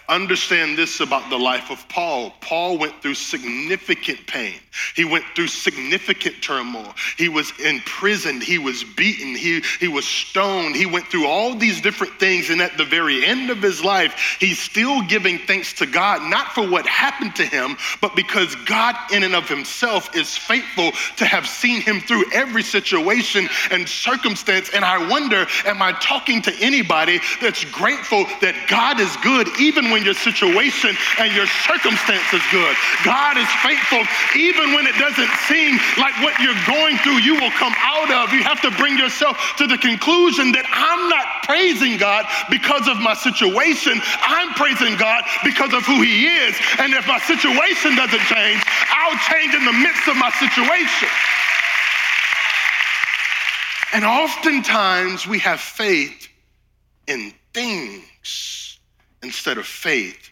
Understand 0.08 0.78
this 0.78 1.00
about 1.00 1.28
the 1.30 1.38
life 1.38 1.70
of 1.70 1.86
Paul. 1.88 2.32
Paul 2.40 2.78
went 2.78 3.00
through 3.02 3.14
significant 3.14 4.26
pain. 4.26 4.54
He 4.96 5.04
went 5.04 5.24
through 5.34 5.48
significant 5.48 6.42
turmoil. 6.42 6.94
He 7.16 7.28
was 7.28 7.52
imprisoned. 7.60 8.42
He 8.42 8.58
was 8.58 8.82
beaten. 8.82 9.34
He, 9.34 9.62
he 9.80 9.88
was 9.88 10.06
stoned. 10.06 10.74
He 10.74 10.86
went 10.86 11.06
through 11.08 11.26
all 11.26 11.54
these 11.54 11.80
different 11.80 12.14
things. 12.18 12.50
And 12.50 12.60
at 12.60 12.76
the 12.76 12.84
very 12.84 13.24
end 13.24 13.50
of 13.50 13.62
his 13.62 13.84
life, 13.84 14.36
he's 14.40 14.58
still 14.58 15.02
giving 15.02 15.38
thanks 15.38 15.72
to 15.74 15.86
God, 15.86 16.22
not 16.22 16.52
for 16.52 16.68
what 16.68 16.86
happened 16.86 17.36
to 17.36 17.44
him, 17.44 17.76
but 18.00 18.16
because 18.16 18.54
God, 18.66 18.96
in 19.12 19.22
and 19.22 19.34
of 19.34 19.48
himself, 19.48 20.14
is 20.16 20.36
faithful 20.36 20.92
to 21.16 21.24
have 21.24 21.46
seen 21.46 21.80
him 21.80 22.00
through 22.00 22.24
every 22.32 22.62
situation 22.62 23.48
and 23.70 23.88
circumstance. 23.88 24.70
And 24.74 24.84
I 24.84 25.08
wonder, 25.08 25.46
am 25.66 25.82
I 25.82 25.92
talking 25.92 26.42
to 26.42 26.54
anybody 26.60 27.20
that's 27.40 27.64
grateful 27.66 28.24
that 28.40 28.54
God 28.68 29.00
is 29.00 29.16
good, 29.18 29.48
even 29.60 29.73
even 29.74 29.90
when 29.90 30.04
your 30.04 30.14
situation 30.14 30.94
and 31.18 31.34
your 31.34 31.46
circumstance 31.66 32.22
is 32.32 32.42
good. 32.52 32.76
God 33.04 33.36
is 33.36 33.48
faithful 33.58 34.06
even 34.38 34.72
when 34.72 34.86
it 34.86 34.94
doesn't 35.02 35.30
seem 35.50 35.78
like 35.98 36.14
what 36.22 36.38
you're 36.38 36.54
going 36.66 36.96
through 36.98 37.18
you 37.18 37.34
will 37.34 37.50
come 37.58 37.74
out 37.82 38.06
of. 38.10 38.32
You 38.32 38.44
have 38.44 38.62
to 38.62 38.70
bring 38.78 38.96
yourself 38.96 39.36
to 39.58 39.66
the 39.66 39.76
conclusion 39.78 40.52
that 40.52 40.62
I'm 40.70 41.10
not 41.10 41.26
praising 41.42 41.98
God 41.98 42.24
because 42.48 42.86
of 42.86 42.98
my 42.98 43.14
situation. 43.14 43.98
I'm 44.22 44.54
praising 44.54 44.94
God 44.96 45.24
because 45.42 45.74
of 45.74 45.82
who 45.82 46.02
He 46.02 46.30
is. 46.30 46.54
And 46.78 46.94
if 46.94 47.08
my 47.08 47.18
situation 47.18 47.96
doesn't 47.98 48.26
change, 48.30 48.62
I'll 48.94 49.18
change 49.26 49.58
in 49.58 49.64
the 49.66 49.74
midst 49.74 50.06
of 50.06 50.14
my 50.14 50.30
situation. 50.38 51.10
And 53.92 54.04
oftentimes 54.04 55.26
we 55.26 55.40
have 55.40 55.58
faith 55.58 56.28
in 57.08 57.32
things 57.52 58.73
instead 59.24 59.58
of 59.58 59.66
faith 59.66 60.30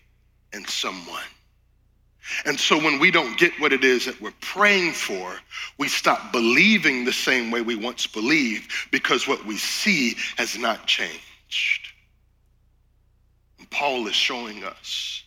in 0.53 0.65
someone. 0.67 1.23
And 2.45 2.59
so 2.59 2.77
when 2.77 3.01
we 3.01 3.11
don't 3.11 3.37
get 3.37 3.53
what 3.59 3.73
it 3.73 3.83
is 3.83 4.07
that 4.07 4.21
we're 4.21 4.33
praying 4.41 4.93
for, 4.93 5.35
we 5.79 5.89
stop 5.89 6.31
believing 6.31 7.05
the 7.05 7.13
same 7.13 7.51
way 7.51 7.63
we 7.63 7.75
once 7.75 8.07
believed 8.07 8.71
because 8.93 9.27
what 9.27 9.45
we 9.45 9.57
see 9.57 10.15
has 10.37 10.57
not 10.57 10.87
changed. 10.87 11.89
And 13.59 13.69
Paul 13.71 14.07
is 14.07 14.15
showing 14.15 14.63
us 14.63 15.25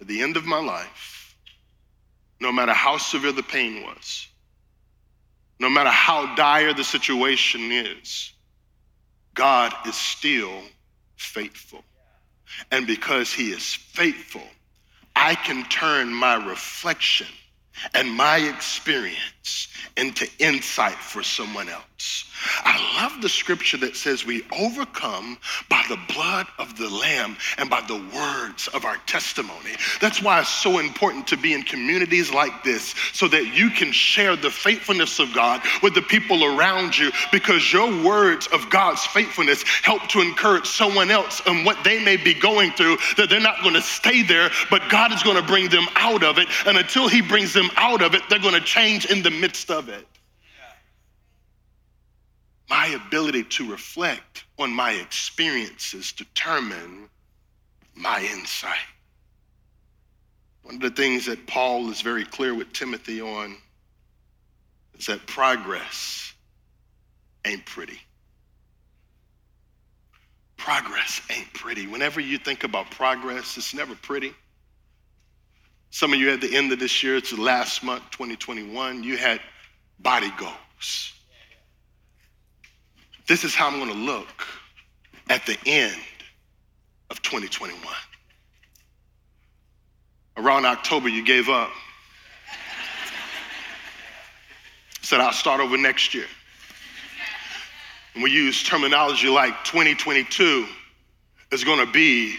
at 0.00 0.06
the 0.06 0.20
end 0.20 0.36
of 0.36 0.44
my 0.44 0.60
life, 0.60 1.36
no 2.40 2.52
matter 2.52 2.74
how 2.74 2.98
severe 2.98 3.32
the 3.32 3.42
pain 3.42 3.82
was, 3.84 4.28
no 5.58 5.70
matter 5.70 5.90
how 5.90 6.34
dire 6.34 6.74
the 6.74 6.84
situation 6.84 7.72
is, 7.72 8.32
God 9.32 9.72
is 9.86 9.94
still 9.94 10.60
faithful. 11.16 11.82
And 12.70 12.86
because 12.86 13.32
he 13.32 13.50
is 13.50 13.74
faithful, 13.74 14.46
I 15.16 15.34
can 15.34 15.64
turn 15.68 16.12
my 16.12 16.34
reflection 16.34 17.28
and 17.94 18.10
my 18.10 18.38
experience 18.38 19.68
into 19.96 20.28
insight 20.38 20.94
for 20.94 21.22
someone 21.22 21.68
else. 21.68 21.84
I 22.64 23.02
love 23.02 23.22
the 23.22 23.28
scripture 23.28 23.76
that 23.78 23.96
says 23.96 24.26
we 24.26 24.42
overcome 24.52 25.38
by 25.68 25.82
the 25.88 25.98
blood 26.12 26.46
of 26.58 26.76
the 26.76 26.88
Lamb 26.88 27.36
and 27.58 27.70
by 27.70 27.80
the 27.82 28.02
words 28.14 28.68
of 28.68 28.84
our 28.84 28.96
testimony. 29.06 29.76
That's 30.00 30.22
why 30.22 30.40
it's 30.40 30.48
so 30.48 30.78
important 30.78 31.26
to 31.28 31.36
be 31.36 31.54
in 31.54 31.62
communities 31.62 32.32
like 32.32 32.62
this 32.62 32.94
so 33.12 33.28
that 33.28 33.54
you 33.54 33.70
can 33.70 33.92
share 33.92 34.36
the 34.36 34.50
faithfulness 34.50 35.18
of 35.18 35.32
God 35.32 35.62
with 35.82 35.94
the 35.94 36.02
people 36.02 36.44
around 36.44 36.96
you 36.98 37.10
because 37.32 37.72
your 37.72 37.90
words 38.04 38.46
of 38.48 38.68
God's 38.70 39.04
faithfulness 39.06 39.62
help 39.82 40.06
to 40.08 40.20
encourage 40.20 40.66
someone 40.66 41.10
else 41.10 41.40
and 41.46 41.64
what 41.64 41.82
they 41.84 42.02
may 42.02 42.16
be 42.16 42.34
going 42.34 42.72
through 42.72 42.96
that 43.16 43.30
they're 43.30 43.40
not 43.40 43.62
going 43.62 43.74
to 43.74 43.82
stay 43.82 44.22
there, 44.22 44.50
but 44.70 44.82
God 44.90 45.12
is 45.12 45.22
going 45.22 45.36
to 45.36 45.42
bring 45.42 45.68
them 45.68 45.86
out 45.96 46.22
of 46.22 46.38
it. 46.38 46.48
And 46.66 46.76
until 46.76 47.08
He 47.08 47.22
brings 47.22 47.52
them 47.52 47.70
out 47.76 48.02
of 48.02 48.14
it, 48.14 48.22
they're 48.28 48.38
going 48.38 48.54
to 48.54 48.60
change 48.60 49.06
in 49.06 49.22
the 49.22 49.30
midst 49.30 49.70
of 49.70 49.88
it 49.88 50.06
my 52.74 52.88
ability 52.88 53.44
to 53.44 53.70
reflect 53.70 54.46
on 54.58 54.72
my 54.72 54.90
experiences 54.94 56.10
determine 56.10 57.08
my 57.94 58.20
insight. 58.32 58.88
One 60.64 60.74
of 60.74 60.80
the 60.80 60.90
things 60.90 61.24
that 61.26 61.46
Paul 61.46 61.88
is 61.90 62.00
very 62.00 62.24
clear 62.24 62.52
with 62.52 62.72
Timothy 62.72 63.20
on 63.20 63.56
is 64.98 65.06
that 65.06 65.24
progress 65.28 66.34
ain't 67.44 67.64
pretty. 67.64 68.00
Progress 70.56 71.20
ain't 71.30 71.52
pretty. 71.54 71.86
Whenever 71.86 72.18
you 72.18 72.38
think 72.38 72.64
about 72.64 72.90
progress, 72.90 73.56
it's 73.56 73.72
never 73.72 73.94
pretty. 73.94 74.32
Some 75.90 76.12
of 76.12 76.18
you 76.18 76.28
at 76.32 76.40
the 76.40 76.56
end 76.56 76.72
of 76.72 76.80
this 76.80 77.04
year, 77.04 77.14
it's 77.14 77.30
the 77.30 77.40
last 77.40 77.84
month, 77.84 78.02
2021, 78.10 79.04
you 79.04 79.16
had 79.16 79.40
body 80.00 80.32
goals 80.36 81.13
this 83.26 83.44
is 83.44 83.54
how 83.54 83.68
I'm 83.68 83.78
going 83.78 83.92
to 83.92 83.98
look 83.98 84.46
at 85.30 85.46
the 85.46 85.56
end 85.66 86.00
of 87.10 87.22
2021. 87.22 87.80
Around 90.36 90.66
October, 90.66 91.08
you 91.08 91.24
gave 91.24 91.48
up. 91.48 91.70
Said, 95.00 95.20
I'll 95.20 95.32
start 95.32 95.60
over 95.60 95.76
next 95.76 96.14
year. 96.14 96.26
And 98.14 98.22
we 98.22 98.30
use 98.30 98.62
terminology 98.62 99.28
like 99.28 99.64
2022 99.64 100.66
is 101.52 101.64
going 101.64 101.84
to 101.84 101.92
be 101.92 102.36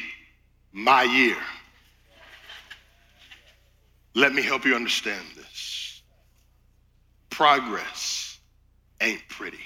my 0.72 1.04
year. 1.04 1.38
Let 4.14 4.34
me 4.34 4.42
help 4.42 4.66
you 4.66 4.76
understand 4.76 5.26
this. 5.36 6.02
Progress 7.30 8.40
ain't 9.02 9.22
pretty. 9.30 9.60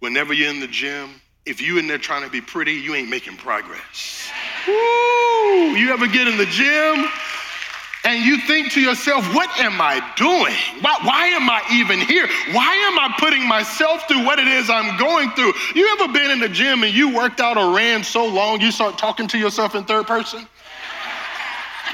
Whenever 0.00 0.34
you're 0.34 0.50
in 0.50 0.60
the 0.60 0.66
gym, 0.66 1.20
if 1.46 1.60
you 1.60 1.78
in 1.78 1.86
there 1.86 1.98
trying 1.98 2.22
to 2.22 2.30
be 2.30 2.40
pretty, 2.40 2.72
you 2.72 2.94
ain't 2.94 3.08
making 3.08 3.36
progress. 3.36 4.28
Woo! 4.66 4.74
You 5.74 5.92
ever 5.92 6.06
get 6.06 6.28
in 6.28 6.36
the 6.36 6.46
gym 6.46 7.06
and 8.04 8.24
you 8.24 8.38
think 8.42 8.72
to 8.72 8.80
yourself, 8.80 9.24
what 9.34 9.48
am 9.58 9.80
I 9.80 10.00
doing? 10.16 10.54
Why, 10.82 10.96
why 11.02 11.26
am 11.28 11.48
I 11.48 11.62
even 11.72 11.98
here? 11.98 12.28
Why 12.52 12.74
am 12.74 12.98
I 12.98 13.14
putting 13.18 13.48
myself 13.48 14.06
through 14.06 14.24
what 14.24 14.38
it 14.38 14.48
is 14.48 14.68
I'm 14.68 14.98
going 14.98 15.30
through? 15.30 15.54
You 15.74 15.96
ever 15.98 16.12
been 16.12 16.30
in 16.30 16.40
the 16.40 16.48
gym 16.48 16.82
and 16.82 16.92
you 16.92 17.14
worked 17.14 17.40
out 17.40 17.56
or 17.56 17.74
ran 17.74 18.04
so 18.04 18.26
long 18.26 18.60
you 18.60 18.70
start 18.70 18.98
talking 18.98 19.26
to 19.28 19.38
yourself 19.38 19.74
in 19.74 19.84
third 19.84 20.06
person? 20.06 20.46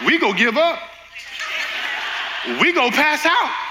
We 0.04 0.18
go 0.18 0.32
give 0.32 0.56
up. 0.56 0.80
We 2.60 2.72
go 2.72 2.90
pass 2.90 3.24
out 3.24 3.61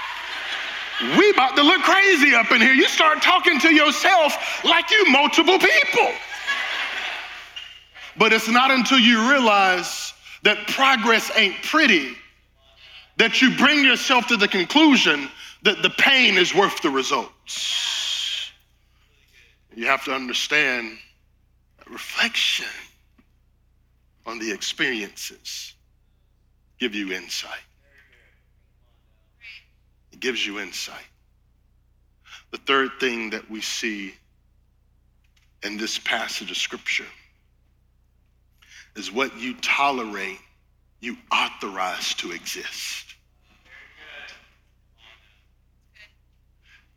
we 1.18 1.30
about 1.30 1.56
to 1.56 1.62
look 1.62 1.82
crazy 1.82 2.34
up 2.34 2.50
in 2.52 2.60
here. 2.60 2.72
You 2.72 2.88
start 2.88 3.22
talking 3.22 3.58
to 3.60 3.74
yourself 3.74 4.64
like 4.64 4.90
you 4.90 5.10
multiple 5.10 5.58
people. 5.58 6.12
But 8.16 8.32
it's 8.32 8.48
not 8.48 8.70
until 8.70 8.98
you 8.98 9.30
realize 9.30 10.12
that 10.42 10.66
progress 10.68 11.30
ain't 11.36 11.60
pretty 11.62 12.14
that 13.16 13.42
you 13.42 13.56
bring 13.56 13.84
yourself 13.84 14.26
to 14.28 14.36
the 14.36 14.48
conclusion 14.48 15.28
that 15.62 15.82
the 15.82 15.90
pain 15.90 16.36
is 16.36 16.54
worth 16.54 16.80
the 16.82 16.90
results. 16.90 18.50
You 19.74 19.86
have 19.86 20.04
to 20.04 20.14
understand 20.14 20.98
reflection 21.92 22.66
on 24.26 24.38
the 24.38 24.50
experiences 24.50 25.74
give 26.78 26.94
you 26.94 27.12
insight 27.12 27.60
gives 30.22 30.46
you 30.46 30.60
insight. 30.60 31.04
The 32.52 32.58
third 32.58 32.92
thing 33.00 33.30
that 33.30 33.50
we 33.50 33.60
see 33.60 34.14
in 35.62 35.76
this 35.76 35.98
passage 35.98 36.50
of 36.50 36.56
scripture 36.56 37.06
is 38.96 39.12
what 39.12 39.36
you 39.38 39.54
tolerate, 39.60 40.38
you 41.00 41.16
authorize 41.30 42.14
to 42.14 42.32
exist. 42.32 43.14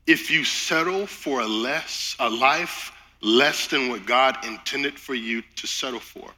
If 0.06 0.30
you 0.30 0.44
settle 0.44 1.08
for 1.08 1.42
a 1.42 1.48
less, 1.48 2.16
a 2.20 2.30
life 2.30 2.92
less 3.22 3.68
than 3.68 3.90
what 3.90 4.06
God 4.06 4.38
intended 4.46 5.00
for 5.00 5.16
you 5.16 5.42
to 5.56 5.66
settle 5.68 6.00
for, 6.00 6.30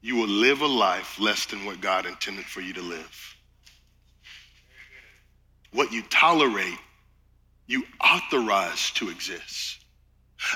you 0.00 0.14
will 0.14 0.28
live 0.28 0.60
a 0.60 0.66
life 0.66 1.18
less 1.18 1.44
than 1.46 1.64
what 1.64 1.80
God 1.80 2.06
intended 2.06 2.44
for 2.44 2.60
you 2.60 2.72
to 2.74 2.82
live. 2.82 3.36
What 5.72 5.92
you 5.92 6.02
tolerate, 6.10 6.78
you 7.66 7.84
authorize 8.02 8.90
to 8.92 9.08
exist. 9.10 9.84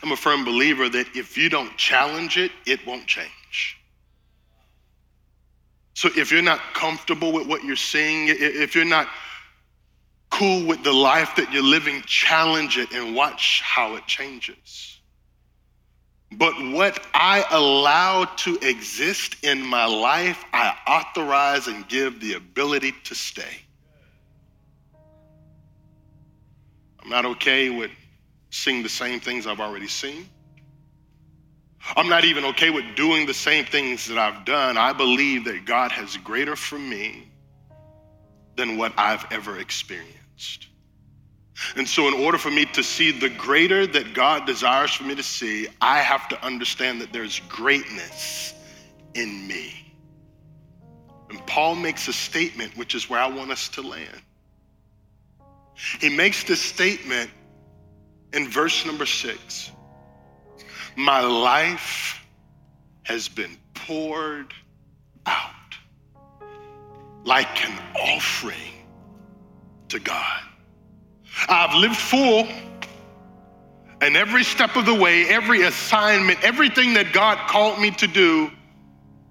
I'm 0.02 0.12
a 0.12 0.16
firm 0.16 0.44
believer 0.44 0.88
that 0.88 1.06
if 1.14 1.36
you 1.36 1.48
don't 1.48 1.76
challenge 1.76 2.38
it, 2.38 2.50
it 2.66 2.84
won't 2.86 3.06
change. 3.06 3.78
So 5.94 6.08
if 6.16 6.32
you're 6.32 6.42
not 6.42 6.60
comfortable 6.74 7.32
with 7.32 7.46
what 7.46 7.62
you're 7.62 7.76
seeing, 7.76 8.26
if 8.28 8.74
you're 8.74 8.84
not 8.84 9.08
cool 10.30 10.66
with 10.66 10.82
the 10.82 10.92
life 10.92 11.36
that 11.36 11.52
you're 11.52 11.62
living, 11.62 12.02
challenge 12.06 12.78
it 12.78 12.90
and 12.92 13.14
watch 13.14 13.60
how 13.62 13.94
it 13.94 14.04
changes. 14.06 14.98
But 16.32 16.54
what 16.72 17.06
I 17.14 17.44
allow 17.52 18.24
to 18.24 18.58
exist 18.62 19.36
in 19.44 19.64
my 19.64 19.84
life, 19.84 20.44
I 20.52 20.74
authorize 20.88 21.68
and 21.68 21.86
give 21.86 22.20
the 22.20 22.34
ability 22.34 22.92
to 23.04 23.14
stay. 23.14 23.63
I'm 27.04 27.10
not 27.10 27.26
okay 27.26 27.70
with 27.70 27.90
seeing 28.50 28.82
the 28.82 28.88
same 28.88 29.20
things 29.20 29.46
I've 29.46 29.60
already 29.60 29.88
seen. 29.88 30.28
I'm 31.96 32.08
not 32.08 32.24
even 32.24 32.44
okay 32.46 32.70
with 32.70 32.84
doing 32.96 33.26
the 33.26 33.34
same 33.34 33.66
things 33.66 34.06
that 34.06 34.16
I've 34.16 34.46
done. 34.46 34.78
I 34.78 34.92
believe 34.94 35.44
that 35.44 35.66
God 35.66 35.92
has 35.92 36.16
greater 36.16 36.56
for 36.56 36.78
me 36.78 37.28
than 38.56 38.78
what 38.78 38.92
I've 38.96 39.26
ever 39.30 39.58
experienced. 39.58 40.68
And 41.76 41.86
so, 41.86 42.08
in 42.08 42.14
order 42.14 42.38
for 42.38 42.50
me 42.50 42.64
to 42.66 42.82
see 42.82 43.12
the 43.12 43.28
greater 43.28 43.86
that 43.86 44.14
God 44.14 44.46
desires 44.46 44.92
for 44.92 45.04
me 45.04 45.14
to 45.14 45.22
see, 45.22 45.68
I 45.80 45.98
have 45.98 46.28
to 46.28 46.44
understand 46.44 47.00
that 47.00 47.12
there's 47.12 47.40
greatness 47.48 48.54
in 49.14 49.46
me. 49.46 49.72
And 51.30 51.46
Paul 51.46 51.76
makes 51.76 52.08
a 52.08 52.12
statement, 52.12 52.76
which 52.76 52.94
is 52.94 53.08
where 53.08 53.20
I 53.20 53.26
want 53.26 53.50
us 53.50 53.68
to 53.70 53.82
land. 53.82 54.22
He 55.74 56.08
makes 56.08 56.44
this 56.44 56.60
statement 56.60 57.30
in 58.32 58.48
verse 58.48 58.84
number 58.86 59.06
six 59.06 59.70
My 60.96 61.20
life 61.20 62.24
has 63.04 63.28
been 63.28 63.56
poured 63.74 64.54
out 65.26 65.50
like 67.24 67.64
an 67.68 67.78
offering 67.96 68.86
to 69.88 69.98
God. 69.98 70.40
I've 71.48 71.74
lived 71.74 71.96
full, 71.96 72.46
and 74.00 74.16
every 74.16 74.44
step 74.44 74.76
of 74.76 74.86
the 74.86 74.94
way, 74.94 75.28
every 75.28 75.62
assignment, 75.62 76.42
everything 76.44 76.94
that 76.94 77.12
God 77.12 77.38
called 77.48 77.80
me 77.80 77.90
to 77.92 78.06
do 78.06 78.50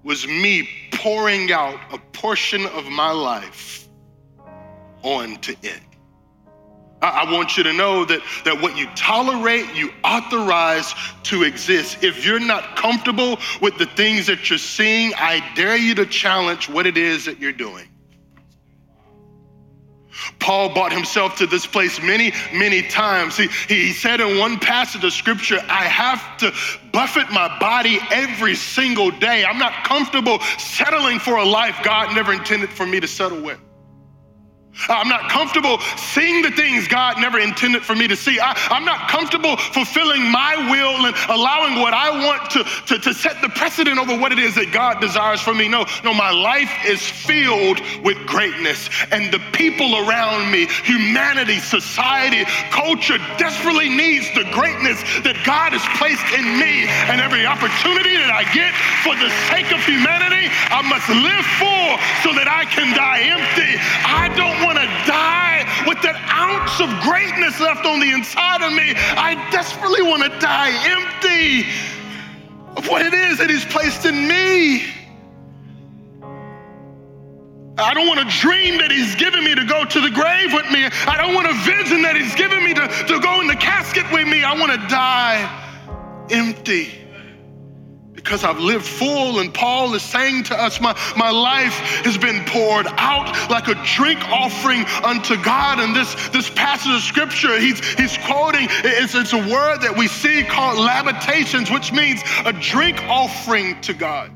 was 0.03 0.27
me 0.27 0.67
pouring 0.91 1.51
out 1.51 1.79
a 1.91 1.97
portion 1.97 2.65
of 2.65 2.85
my 2.85 3.11
life 3.11 3.87
onto 5.01 5.55
it. 5.61 5.81
I 7.07 7.31
want 7.31 7.57
you 7.57 7.63
to 7.63 7.73
know 7.73 8.05
that, 8.05 8.21
that 8.45 8.61
what 8.61 8.77
you 8.77 8.87
tolerate, 8.95 9.73
you 9.75 9.91
authorize 10.03 10.93
to 11.23 11.43
exist. 11.43 12.03
If 12.03 12.25
you're 12.25 12.39
not 12.39 12.75
comfortable 12.75 13.39
with 13.61 13.77
the 13.77 13.85
things 13.85 14.27
that 14.27 14.49
you're 14.49 14.59
seeing, 14.59 15.13
I 15.17 15.43
dare 15.55 15.75
you 15.75 15.95
to 15.95 16.05
challenge 16.05 16.69
what 16.69 16.87
it 16.87 16.97
is 16.97 17.25
that 17.25 17.39
you're 17.39 17.51
doing. 17.51 17.87
Paul 20.39 20.73
brought 20.73 20.93
himself 20.93 21.37
to 21.37 21.47
this 21.47 21.65
place 21.65 22.01
many, 22.01 22.31
many 22.53 22.83
times. 22.83 23.35
He, 23.35 23.47
he 23.67 23.91
said 23.91 24.21
in 24.21 24.37
one 24.37 24.59
passage 24.59 25.03
of 25.03 25.11
scripture, 25.11 25.59
I 25.67 25.85
have 25.85 26.37
to 26.37 26.51
buffet 26.91 27.31
my 27.31 27.57
body 27.59 27.99
every 28.11 28.55
single 28.55 29.11
day. 29.11 29.43
I'm 29.43 29.57
not 29.57 29.85
comfortable 29.85 30.39
settling 30.57 31.19
for 31.19 31.37
a 31.37 31.45
life 31.45 31.77
God 31.83 32.15
never 32.15 32.31
intended 32.31 32.69
for 32.69 32.85
me 32.85 32.99
to 32.99 33.07
settle 33.07 33.41
with. 33.41 33.59
I'm 34.89 35.07
not 35.07 35.29
comfortable 35.29 35.79
seeing 35.97 36.41
the 36.41 36.51
things 36.51 36.87
God 36.87 37.19
never 37.19 37.39
intended 37.39 37.83
for 37.83 37.95
me 37.95 38.07
to 38.07 38.15
see. 38.15 38.39
I, 38.39 38.57
am 38.71 38.85
not 38.85 39.07
comfortable 39.09 39.55
fulfilling 39.57 40.29
my 40.31 40.55
will 40.69 41.05
and 41.05 41.15
allowing 41.29 41.79
what 41.79 41.93
I 41.93 42.09
want 42.09 42.49
to, 42.51 42.63
to, 42.63 42.99
to 42.99 43.13
set 43.13 43.41
the 43.41 43.49
precedent 43.49 43.99
over 43.99 44.17
what 44.17 44.31
it 44.31 44.39
is 44.39 44.55
that 44.55 44.73
God 44.73 44.99
desires 44.99 45.41
for 45.41 45.53
me. 45.53 45.67
No, 45.67 45.85
no, 46.03 46.13
my 46.13 46.31
life 46.31 46.71
is 46.85 47.01
filled 47.01 47.81
with 48.03 48.17
greatness. 48.25 48.89
And 49.11 49.31
the 49.31 49.39
people 49.53 49.93
around 50.09 50.51
me, 50.51 50.65
humanity, 50.83 51.59
society, 51.59 52.43
culture 52.73 53.17
desperately 53.37 53.89
needs 53.89 54.25
the 54.33 54.49
greatness 54.51 54.97
that 55.21 55.37
God 55.45 55.71
has 55.77 55.85
placed 56.01 56.25
in 56.33 56.57
me. 56.57 56.89
And 57.13 57.21
every 57.21 57.45
opportunity 57.45 58.17
that 58.17 58.33
I 58.33 58.43
get 58.51 58.73
for 59.05 59.13
the 59.21 59.29
sake 59.53 59.69
of 59.69 59.79
humanity, 59.85 60.49
I 60.73 60.81
must 60.81 61.07
live 61.13 61.45
for 61.61 61.83
so 62.25 62.33
that 62.33 62.49
I 62.49 62.65
can 62.65 62.89
die 62.97 63.29
empty. 63.29 63.77
I 64.01 64.33
don't 64.33 64.62
want 64.65 64.77
to 64.77 64.87
die 65.05 65.67
with 65.87 66.01
that 66.01 66.17
ounce 66.31 66.79
of 66.79 66.89
greatness 67.03 67.59
left 67.59 67.85
on 67.85 67.99
the 67.99 68.11
inside 68.11 68.61
of 68.61 68.73
me. 68.73 68.93
I 68.95 69.35
desperately 69.51 70.01
want 70.01 70.23
to 70.23 70.31
die 70.39 70.71
empty 70.89 71.69
of 72.75 72.87
what 72.87 73.05
it 73.05 73.13
is 73.13 73.37
that 73.37 73.49
He's 73.49 73.65
placed 73.65 74.05
in 74.05 74.27
me. 74.27 74.83
I 77.75 77.93
don't 77.93 78.07
want 78.07 78.19
a 78.19 78.29
dream 78.39 78.77
that 78.77 78.91
he's 78.91 79.15
given 79.15 79.43
me 79.43 79.55
to 79.55 79.65
go 79.65 79.83
to 79.83 79.99
the 79.99 80.11
grave 80.11 80.53
with 80.53 80.69
me. 80.69 80.85
I 81.07 81.17
don't 81.17 81.33
want 81.33 81.47
a 81.47 81.57
vision 81.65 82.03
that 82.03 82.15
he's 82.15 82.35
given 82.35 82.63
me 82.63 82.71
to, 82.75 82.87
to 83.07 83.19
go 83.19 83.41
in 83.41 83.47
the 83.47 83.55
casket 83.55 84.05
with 84.11 84.27
me. 84.27 84.43
I 84.43 84.53
want 84.53 84.71
to 84.71 84.87
die 84.87 85.41
empty 86.29 87.02
because 88.23 88.43
I've 88.43 88.59
lived 88.59 88.85
full. 88.85 89.39
And 89.39 89.53
Paul 89.53 89.93
is 89.93 90.01
saying 90.01 90.43
to 90.45 90.59
us, 90.59 90.79
my, 90.79 90.97
my 91.17 91.29
life 91.29 91.73
has 92.03 92.17
been 92.17 92.43
poured 92.45 92.87
out 92.97 93.49
like 93.49 93.67
a 93.67 93.75
drink 93.83 94.19
offering 94.29 94.85
unto 95.03 95.41
God. 95.43 95.79
And 95.79 95.95
this, 95.95 96.15
this 96.29 96.49
passage 96.49 96.93
of 96.93 97.01
scripture, 97.01 97.59
he's, 97.59 97.79
he's 97.95 98.17
quoting, 98.19 98.67
it's, 98.69 99.13
it's 99.15 99.33
a 99.33 99.37
word 99.37 99.81
that 99.81 99.95
we 99.97 100.07
see 100.07 100.43
called 100.43 100.79
lamentations, 100.79 101.69
which 101.69 101.91
means 101.91 102.21
a 102.45 102.53
drink 102.53 103.01
offering 103.03 103.79
to 103.81 103.93
God. 103.93 104.31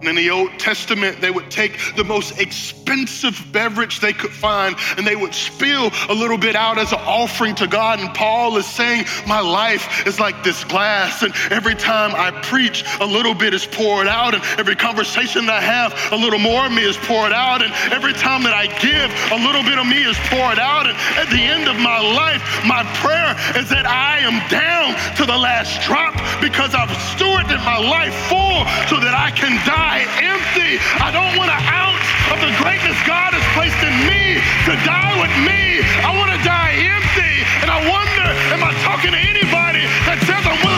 And 0.00 0.08
in 0.08 0.14
the 0.14 0.30
Old 0.30 0.56
Testament, 0.60 1.20
they 1.20 1.30
would 1.30 1.50
take 1.50 1.76
the 1.96 2.04
most 2.04 2.38
expensive 2.38 3.44
beverage 3.52 3.98
they 3.98 4.12
could 4.12 4.30
find 4.30 4.76
and 4.96 5.04
they 5.04 5.16
would 5.16 5.34
spill 5.34 5.90
a 6.08 6.14
little 6.14 6.38
bit 6.38 6.54
out 6.54 6.78
as 6.78 6.92
an 6.92 7.00
offering 7.00 7.56
to 7.56 7.66
God. 7.66 7.98
And 7.98 8.14
Paul 8.14 8.56
is 8.58 8.66
saying, 8.66 9.06
My 9.26 9.40
life 9.40 10.06
is 10.06 10.20
like 10.20 10.44
this 10.44 10.62
glass. 10.64 11.22
And 11.22 11.34
every 11.50 11.74
time 11.74 12.14
I 12.14 12.30
preach, 12.42 12.84
a 13.00 13.04
little 13.04 13.34
bit 13.34 13.52
is 13.54 13.66
poured 13.66 14.06
out. 14.06 14.34
And 14.34 14.42
every 14.58 14.76
conversation 14.76 15.50
I 15.50 15.60
have, 15.60 15.92
a 16.12 16.16
little 16.16 16.38
more 16.38 16.66
of 16.66 16.72
me 16.72 16.84
is 16.84 16.96
poured 16.98 17.32
out. 17.32 17.62
And 17.62 17.72
every 17.92 18.12
time 18.12 18.44
that 18.44 18.54
I 18.54 18.66
give, 18.78 19.10
a 19.32 19.42
little 19.44 19.64
bit 19.64 19.78
of 19.78 19.86
me 19.86 20.04
is 20.04 20.16
poured 20.30 20.60
out. 20.60 20.86
And 20.86 20.96
at 21.18 21.28
the 21.30 21.42
end 21.42 21.66
of 21.66 21.76
my 21.82 21.98
life, 21.98 22.42
my 22.64 22.86
prayer 23.02 23.34
is 23.58 23.68
that 23.70 23.86
I 23.86 24.20
am 24.22 24.38
down 24.48 24.94
to 25.16 25.26
the 25.26 25.36
last 25.36 25.82
drop 25.82 26.14
because 26.40 26.74
I've 26.74 26.90
stewarded 27.18 27.58
my 27.66 27.78
life 27.78 28.14
full 28.30 28.62
so 28.86 29.02
that 29.02 29.14
I 29.18 29.30
can 29.34 29.58
die 29.66 29.87
die 29.88 30.04
empty. 30.20 30.76
I 31.00 31.08
don't 31.08 31.32
want 31.40 31.48
an 31.48 31.62
ounce 31.64 32.08
of 32.28 32.38
the 32.44 32.52
greatness 32.60 32.98
God 33.08 33.32
has 33.32 33.46
placed 33.56 33.80
in 33.80 33.94
me 34.04 34.36
to 34.68 34.72
die 34.84 35.14
with 35.16 35.32
me. 35.48 35.80
I 36.04 36.12
want 36.12 36.28
to 36.28 36.40
die 36.44 36.76
empty. 36.76 37.32
And 37.64 37.72
I 37.72 37.80
wonder, 37.88 38.28
am 38.52 38.60
I 38.68 38.72
talking 38.84 39.16
to 39.16 39.22
anybody 39.32 39.88
that 40.04 40.20
says 40.28 40.44
I'm 40.44 40.60
willing 40.60 40.77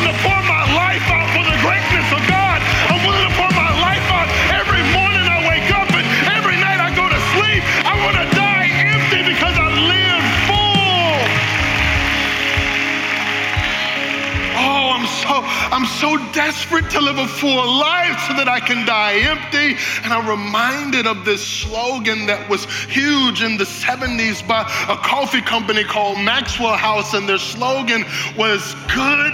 I'm 15.72 15.86
so 15.86 16.18
desperate 16.32 16.90
to 16.90 17.00
live 17.00 17.18
a 17.18 17.28
full 17.28 17.78
life 17.78 18.18
so 18.26 18.34
that 18.34 18.48
I 18.48 18.58
can 18.58 18.84
die 18.84 19.22
empty. 19.22 19.78
And 20.02 20.12
I'm 20.12 20.26
reminded 20.26 21.06
of 21.06 21.24
this 21.24 21.46
slogan 21.46 22.26
that 22.26 22.42
was 22.50 22.64
huge 22.90 23.42
in 23.42 23.56
the 23.56 23.64
70s 23.64 24.42
by 24.46 24.66
a 24.90 24.98
coffee 24.98 25.40
company 25.40 25.84
called 25.84 26.18
Maxwell 26.18 26.76
House. 26.76 27.14
And 27.14 27.28
their 27.28 27.38
slogan 27.38 28.04
was 28.36 28.74
good 28.90 29.32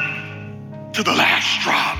to 0.92 1.02
the 1.02 1.16
last 1.16 1.64
drop. 1.64 1.96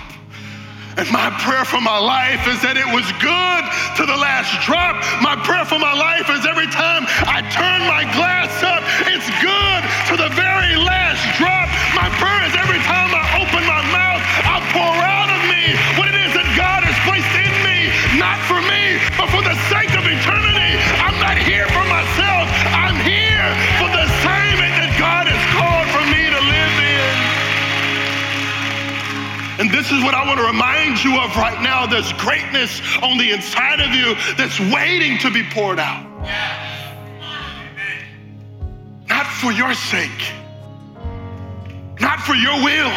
And 1.00 1.08
my 1.12 1.28
prayer 1.40 1.64
for 1.64 1.80
my 1.80 1.96
life 1.96 2.44
is 2.48 2.60
that 2.60 2.76
it 2.76 2.88
was 2.92 3.04
good 3.20 3.64
to 4.00 4.04
the 4.04 4.16
last 4.16 4.52
drop. 4.64 5.00
My 5.20 5.36
prayer 5.44 5.64
for 5.64 5.80
my 5.80 5.92
life 5.92 6.28
is 6.28 6.44
every 6.44 6.68
time 6.72 7.08
I 7.24 7.40
turn 7.52 7.84
my 7.88 8.04
glass 8.16 8.52
up, 8.64 8.80
it's 9.04 9.28
good 9.40 9.80
to 10.12 10.14
the 10.16 10.28
very 10.32 10.76
last 10.76 11.24
drop. 11.36 11.68
My 11.92 12.08
prayer 12.16 12.48
is 12.48 12.54
every 12.56 12.80
time 12.84 13.12
I 13.12 13.25
pour 14.76 15.00
out 15.00 15.32
of 15.32 15.40
me 15.48 15.72
what 15.96 16.04
it 16.04 16.16
is 16.20 16.36
that 16.36 16.44
God 16.52 16.84
has 16.84 16.92
placed 17.08 17.32
in 17.32 17.48
me, 17.64 17.88
not 18.20 18.36
for 18.44 18.60
me, 18.60 19.00
but 19.16 19.32
for 19.32 19.40
the 19.40 19.56
sake 19.72 19.88
of 19.96 20.04
eternity. 20.04 20.76
I'm 21.00 21.16
not 21.16 21.40
here 21.40 21.64
for 21.72 21.80
myself. 21.88 22.44
I'm 22.76 23.00
here 23.00 23.48
for 23.80 23.88
the 23.88 24.04
assignment 24.04 24.76
that 24.76 24.92
God 25.00 25.24
has 25.32 25.40
called 25.56 25.88
for 25.96 26.04
me 26.12 26.28
to 26.28 26.40
live 26.44 26.76
in. 26.92 27.16
And 29.64 29.72
this 29.72 29.88
is 29.88 30.04
what 30.04 30.12
I 30.12 30.28
want 30.28 30.44
to 30.44 30.46
remind 30.46 31.00
you 31.00 31.16
of 31.24 31.32
right 31.40 31.56
now. 31.64 31.88
There's 31.88 32.12
greatness 32.20 32.84
on 33.00 33.16
the 33.16 33.32
inside 33.32 33.80
of 33.80 33.96
you 33.96 34.12
that's 34.36 34.60
waiting 34.60 35.16
to 35.24 35.32
be 35.32 35.42
poured 35.42 35.80
out. 35.80 36.04
Not 39.08 39.24
for 39.40 39.52
your 39.52 39.72
sake, 39.72 40.34
not 41.98 42.20
for 42.20 42.34
your 42.34 42.60
will, 42.60 42.92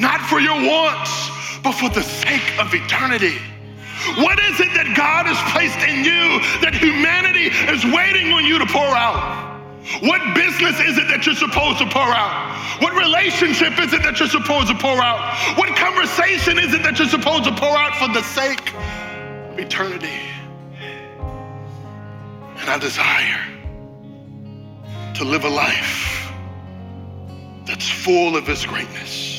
not 0.00 0.20
for 0.22 0.40
your 0.40 0.56
wants, 0.56 1.30
but 1.62 1.72
for 1.72 1.90
the 1.90 2.02
sake 2.02 2.58
of 2.58 2.72
eternity. 2.72 3.36
What 4.16 4.40
is 4.40 4.58
it 4.58 4.72
that 4.72 4.96
God 4.96 5.28
has 5.28 5.36
placed 5.52 5.76
in 5.84 6.00
you 6.08 6.40
that 6.64 6.72
humanity 6.72 7.52
is 7.68 7.84
waiting 7.84 8.32
on 8.32 8.46
you 8.48 8.58
to 8.58 8.64
pour 8.64 8.96
out? 8.96 9.60
What 10.00 10.34
business 10.34 10.80
is 10.80 10.96
it 10.96 11.08
that 11.08 11.26
you're 11.26 11.34
supposed 11.34 11.78
to 11.78 11.86
pour 11.86 12.08
out? 12.08 12.80
What 12.80 12.96
relationship 12.96 13.78
is 13.78 13.92
it 13.92 14.02
that 14.02 14.18
you're 14.18 14.28
supposed 14.28 14.68
to 14.68 14.74
pour 14.74 14.96
out? 14.96 15.20
What 15.58 15.76
conversation 15.76 16.58
is 16.58 16.72
it 16.72 16.82
that 16.82 16.98
you're 16.98 17.08
supposed 17.08 17.44
to 17.44 17.52
pour 17.52 17.76
out 17.76 17.94
for 17.96 18.08
the 18.08 18.22
sake 18.22 18.72
of 19.52 19.58
eternity? 19.58 20.20
And 22.56 22.68
I 22.70 22.78
desire 22.78 23.44
to 25.14 25.24
live 25.24 25.44
a 25.44 25.50
life 25.50 26.32
that's 27.66 27.90
full 27.90 28.36
of 28.36 28.46
His 28.46 28.64
greatness. 28.64 29.29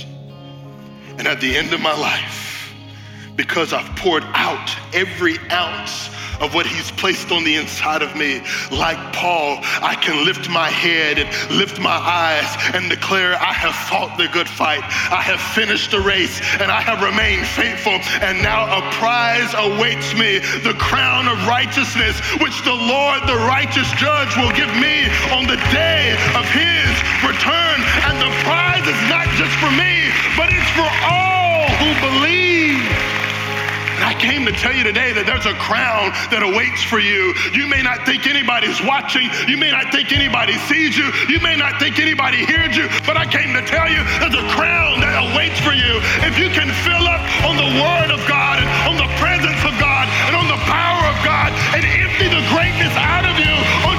And 1.22 1.28
at 1.28 1.40
the 1.40 1.56
end 1.56 1.72
of 1.72 1.80
my 1.80 1.96
life, 1.96 2.74
because 3.36 3.74
I've 3.74 3.96
poured 3.96 4.24
out 4.34 4.76
every 4.92 5.38
ounce 5.52 6.10
of 6.42 6.54
what 6.54 6.66
He's 6.66 6.92
placed 6.92 7.32
on 7.32 7.44
the 7.44 7.56
inside 7.56 8.02
of 8.02 8.16
me. 8.16 8.42
Like 8.72 9.00
Paul, 9.14 9.60
I 9.82 9.96
can 9.96 10.26
lift 10.26 10.50
my 10.50 10.70
head 10.70 11.20
and 11.20 11.30
lift 11.56 11.80
my 11.80 11.96
eyes 11.96 12.50
and 12.74 12.90
declare, 12.90 13.36
I 13.36 13.54
have 13.54 13.76
fought 13.76 14.18
the 14.18 14.28
good 14.28 14.50
fight. 14.50 14.84
I 15.12 15.22
have 15.22 15.40
finished 15.40 15.92
the 15.92 16.02
race 16.02 16.42
and 16.60 16.72
I 16.72 16.82
have 16.82 17.02
remained 17.02 17.46
faithful. 17.48 17.98
And 18.22 18.42
now 18.42 18.66
a 18.66 18.82
prize 18.98 19.54
awaits 19.56 20.14
me 20.14 20.40
the 20.66 20.76
crown 20.78 21.28
of 21.28 21.38
righteousness, 21.48 22.20
which 22.42 22.58
the 22.66 22.74
Lord, 22.74 23.22
the 23.30 23.40
righteous 23.48 23.90
judge, 24.02 24.36
will 24.38 24.54
give 24.58 24.72
me 24.82 25.08
on 25.32 25.46
the 25.46 25.62
day 25.72 26.18
of 26.34 26.46
His 26.50 26.92
return. 27.22 27.78
And 28.10 28.18
the 28.18 28.34
prize 28.44 28.86
is 28.86 29.02
not 29.10 29.30
just 29.38 29.54
for 29.62 29.72
me, 29.72 30.10
but 30.36 30.50
it's 30.50 30.72
for 30.74 30.90
all 31.06 31.70
who 31.80 31.90
believe. 32.02 32.51
I 34.12 34.14
came 34.20 34.44
to 34.44 34.52
tell 34.52 34.76
you 34.76 34.84
today 34.84 35.16
that 35.16 35.24
there's 35.24 35.48
a 35.48 35.56
crown 35.56 36.12
that 36.36 36.44
awaits 36.44 36.84
for 36.84 37.00
you. 37.00 37.32
You 37.56 37.64
may 37.64 37.80
not 37.80 38.04
think 38.04 38.28
anybody's 38.28 38.76
watching. 38.84 39.24
You 39.48 39.56
may 39.56 39.72
not 39.72 39.88
think 39.88 40.12
anybody 40.12 40.60
sees 40.68 41.00
you. 41.00 41.08
You 41.32 41.40
may 41.40 41.56
not 41.56 41.80
think 41.80 41.96
anybody 41.96 42.44
hears 42.44 42.76
you. 42.76 42.92
But 43.08 43.16
I 43.16 43.24
came 43.24 43.56
to 43.56 43.64
tell 43.64 43.88
you 43.88 44.04
there's 44.20 44.36
a 44.36 44.44
crown 44.52 45.00
that 45.00 45.16
awaits 45.16 45.64
for 45.64 45.72
you. 45.72 46.04
If 46.28 46.36
you 46.36 46.52
can 46.52 46.68
fill 46.84 47.08
up 47.08 47.24
on 47.48 47.56
the 47.56 47.72
Word 47.80 48.12
of 48.12 48.20
God 48.28 48.60
and 48.60 48.68
on 48.92 49.00
the 49.00 49.08
presence 49.16 49.64
of 49.64 49.80
God 49.80 50.04
and 50.28 50.36
on 50.36 50.52
the 50.52 50.60
power 50.68 51.04
of 51.08 51.16
God 51.24 51.56
and 51.72 51.88
empty 51.88 52.28
the 52.28 52.44
greatness 52.52 52.92
out 53.00 53.24
of 53.24 53.40
you 53.40 53.91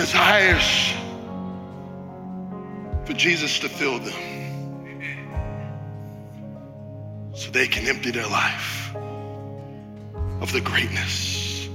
desires 0.00 0.94
for 3.04 3.12
Jesus 3.12 3.58
to 3.58 3.68
fill 3.68 3.98
them 3.98 4.14
so 7.34 7.50
they 7.50 7.68
can 7.68 7.86
empty 7.86 8.10
their 8.10 8.26
life 8.26 8.96
of 10.40 10.50
the 10.54 10.60
greatness 10.62 11.68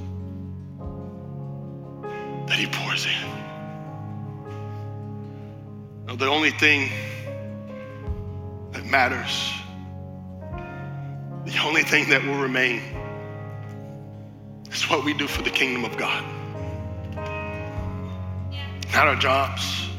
that 2.48 2.58
He 2.58 2.66
pours 2.66 3.06
in. 3.06 3.30
Now, 6.08 6.16
the 6.16 6.26
only 6.26 6.50
thing 6.50 6.90
that 8.72 8.86
matters, 8.86 9.54
the 11.46 11.60
only 11.64 11.84
thing 11.84 12.10
that 12.10 12.24
will 12.24 12.42
remain, 12.42 12.82
is 14.72 14.90
what 14.90 15.06
we 15.06 15.14
do 15.14 15.28
for 15.28 15.44
the 15.44 15.52
kingdom 15.52 15.86
of 15.86 15.96
God 15.96 16.26
not 18.96 19.10
our 19.10 19.16
jobs, 19.18 19.90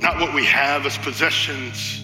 not 0.00 0.18
what 0.18 0.34
we 0.34 0.46
have 0.46 0.86
as 0.86 0.96
possessions, 0.96 2.02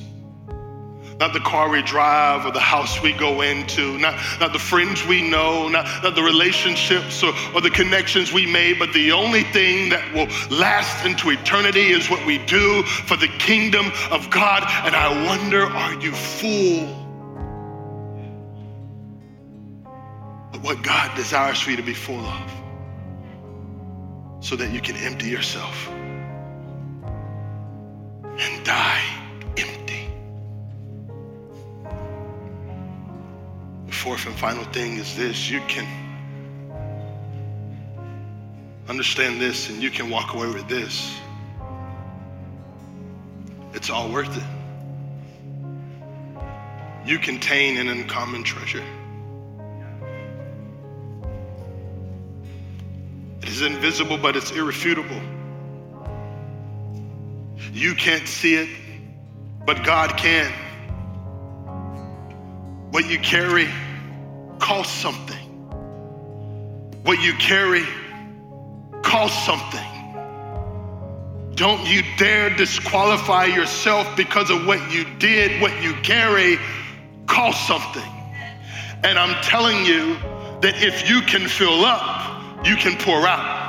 not 1.18 1.32
the 1.32 1.40
car 1.40 1.70
we 1.70 1.80
drive 1.80 2.44
or 2.44 2.52
the 2.52 2.60
house 2.60 3.00
we 3.00 3.14
go 3.14 3.40
into, 3.40 3.96
not, 3.98 4.14
not 4.40 4.52
the 4.52 4.58
friends 4.58 5.06
we 5.06 5.26
know, 5.26 5.68
not, 5.68 5.86
not 6.02 6.14
the 6.14 6.22
relationships 6.22 7.22
or, 7.22 7.32
or 7.54 7.62
the 7.62 7.70
connections 7.70 8.34
we 8.34 8.44
made, 8.44 8.78
but 8.78 8.92
the 8.92 9.12
only 9.12 9.44
thing 9.44 9.88
that 9.88 10.12
will 10.12 10.26
last 10.54 11.06
into 11.06 11.30
eternity 11.30 11.92
is 11.92 12.10
what 12.10 12.24
we 12.26 12.36
do 12.44 12.82
for 12.82 13.16
the 13.16 13.28
kingdom 13.38 13.86
of 14.10 14.28
God. 14.28 14.62
And 14.84 14.94
I 14.94 15.24
wonder, 15.26 15.64
are 15.64 15.94
you 15.94 16.12
full 16.12 16.84
of 20.52 20.62
what 20.62 20.82
God 20.82 21.16
desires 21.16 21.62
for 21.62 21.70
you 21.70 21.78
to 21.78 21.82
be 21.82 21.94
full 21.94 22.20
of? 22.20 22.63
So 24.44 24.54
that 24.56 24.70
you 24.70 24.80
can 24.80 24.94
empty 24.96 25.28
yourself 25.30 25.88
and 28.38 28.62
die 28.62 29.02
empty. 29.56 30.06
The 33.86 33.92
fourth 33.92 34.26
and 34.26 34.36
final 34.36 34.64
thing 34.64 34.98
is 34.98 35.16
this 35.16 35.48
you 35.48 35.62
can 35.66 35.86
understand 38.86 39.40
this 39.40 39.70
and 39.70 39.82
you 39.82 39.90
can 39.90 40.10
walk 40.10 40.34
away 40.34 40.48
with 40.48 40.68
this. 40.68 41.18
It's 43.72 43.88
all 43.88 44.10
worth 44.12 44.36
it. 44.36 44.44
You 47.06 47.18
contain 47.18 47.78
an 47.78 47.88
uncommon 47.88 48.42
treasure. 48.44 48.84
It 53.44 53.50
is 53.50 53.60
invisible, 53.60 54.16
but 54.16 54.36
it's 54.36 54.52
irrefutable. 54.52 55.20
You 57.74 57.94
can't 57.94 58.26
see 58.26 58.54
it, 58.54 58.70
but 59.66 59.84
God 59.84 60.16
can. 60.16 60.50
What 62.90 63.06
you 63.06 63.18
carry 63.18 63.68
costs 64.60 64.94
something. 64.94 65.36
What 67.02 67.20
you 67.20 67.34
carry 67.34 67.84
costs 69.02 69.44
something. 69.44 69.90
Don't 71.54 71.86
you 71.86 72.02
dare 72.16 72.48
disqualify 72.48 73.44
yourself 73.44 74.16
because 74.16 74.48
of 74.48 74.66
what 74.66 74.90
you 74.90 75.04
did. 75.18 75.60
What 75.60 75.82
you 75.82 75.92
carry 75.96 76.56
costs 77.26 77.68
something. 77.68 78.10
And 79.02 79.18
I'm 79.18 79.38
telling 79.42 79.84
you 79.84 80.14
that 80.62 80.82
if 80.82 81.10
you 81.10 81.20
can 81.20 81.46
fill 81.46 81.84
up, 81.84 82.33
you 82.64 82.76
can 82.76 82.96
pour 82.98 83.26
out. 83.26 83.64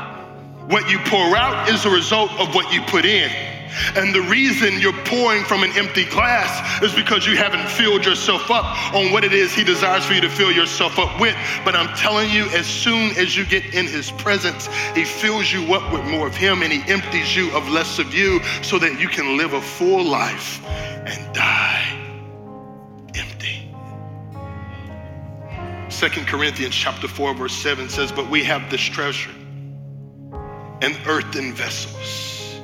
What 0.70 0.90
you 0.90 1.00
pour 1.00 1.36
out 1.36 1.70
is 1.70 1.86
a 1.86 1.90
result 1.90 2.32
of 2.40 2.56
what 2.56 2.74
you 2.74 2.82
put 2.84 3.06
in. 3.06 3.30
And 3.96 4.16
the 4.16 4.22
reason 4.22 4.80
you're 4.80 4.94
pouring 5.04 5.44
from 5.44 5.64
an 5.64 5.72
empty 5.76 6.06
glass 6.06 6.82
is 6.82 6.94
because 6.94 7.28
you 7.28 7.36
haven't 7.36 7.68
filled 7.70 8.06
yourself 8.06 8.50
up 8.50 8.66
on 8.94 9.12
what 9.12 9.24
it 9.24 9.34
is 9.34 9.54
He 9.54 9.64
desires 9.64 10.06
for 10.06 10.14
you 10.14 10.22
to 10.22 10.30
fill 10.30 10.52
yourself 10.52 10.98
up 10.98 11.20
with. 11.20 11.36
But 11.66 11.76
I'm 11.76 11.94
telling 11.96 12.30
you, 12.30 12.46
as 12.52 12.66
soon 12.66 13.12
as 13.18 13.36
you 13.36 13.46
get 13.46 13.66
in 13.74 13.86
His 13.86 14.12
presence, 14.12 14.68
He 14.96 15.04
fills 15.04 15.52
you 15.52 15.74
up 15.74 15.92
with 15.92 16.06
more 16.06 16.26
of 16.26 16.36
Him 16.36 16.64
and 16.64 16.72
He 16.72 16.90
empties 16.92 17.36
you 17.36 17.52
of 17.56 17.68
less 17.68 18.00
of 18.00 18.14
you 18.14 18.42
so 18.64 18.80
that 18.80 19.00
you 19.00 19.10
can 19.10 19.38
live 19.38 19.54
a 19.54 19.62
full 19.62 20.04
life 20.04 20.66
and 20.66 21.34
die 21.36 21.75
Second 25.96 26.28
Corinthians 26.28 26.76
chapter 26.76 27.08
4, 27.08 27.36
verse 27.36 27.54
7 27.54 27.88
says, 27.88 28.12
But 28.12 28.30
we 28.30 28.44
have 28.44 28.70
this 28.70 28.82
treasure 28.82 29.32
in 30.82 30.94
earthen 31.08 31.54
vessels, 31.54 32.60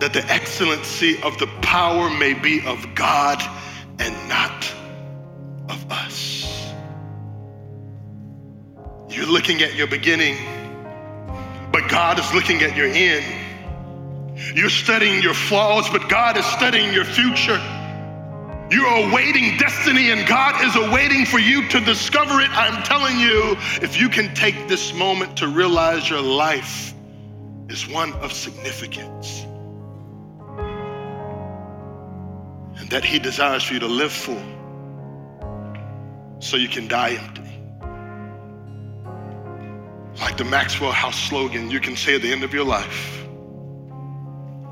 that 0.00 0.12
the 0.12 0.22
excellency 0.26 1.20
of 1.22 1.38
the 1.38 1.46
power 1.62 2.10
may 2.10 2.34
be 2.34 2.62
of 2.66 2.94
God 2.94 3.42
and 3.98 4.28
not 4.28 4.70
of 5.70 5.90
us. 5.90 6.70
You're 9.08 9.24
looking 9.24 9.62
at 9.62 9.74
your 9.74 9.86
beginning, 9.86 10.36
but 11.72 11.88
God 11.88 12.18
is 12.18 12.34
looking 12.34 12.60
at 12.60 12.76
your 12.76 12.88
end. 12.88 13.24
You're 14.54 14.68
studying 14.68 15.22
your 15.22 15.32
flaws, 15.32 15.88
but 15.88 16.10
God 16.10 16.36
is 16.36 16.44
studying 16.44 16.92
your 16.92 17.06
future. 17.06 17.58
You're 18.68 19.08
awaiting 19.08 19.56
destiny, 19.58 20.10
and 20.10 20.26
God 20.26 20.64
is 20.64 20.74
awaiting 20.74 21.24
for 21.24 21.38
you 21.38 21.68
to 21.68 21.80
discover 21.80 22.40
it. 22.40 22.50
I'm 22.50 22.82
telling 22.82 23.18
you, 23.20 23.56
if 23.80 24.00
you 24.00 24.08
can 24.08 24.34
take 24.34 24.66
this 24.66 24.92
moment 24.92 25.36
to 25.38 25.46
realize 25.46 26.10
your 26.10 26.20
life 26.20 26.92
is 27.68 27.88
one 27.88 28.12
of 28.14 28.32
significance, 28.32 29.44
and 32.78 32.90
that 32.90 33.04
He 33.04 33.20
desires 33.20 33.62
for 33.62 33.74
you 33.74 33.80
to 33.80 33.86
live 33.86 34.12
full 34.12 34.42
so 36.40 36.56
you 36.56 36.68
can 36.68 36.88
die 36.88 37.10
empty. 37.12 37.42
Like 40.20 40.36
the 40.36 40.44
Maxwell 40.44 40.92
House 40.92 41.18
slogan, 41.28 41.70
you 41.70 41.78
can 41.78 41.94
say 41.94 42.16
at 42.16 42.22
the 42.22 42.32
end 42.32 42.42
of 42.42 42.52
your 42.52 42.64
life, 42.64 43.24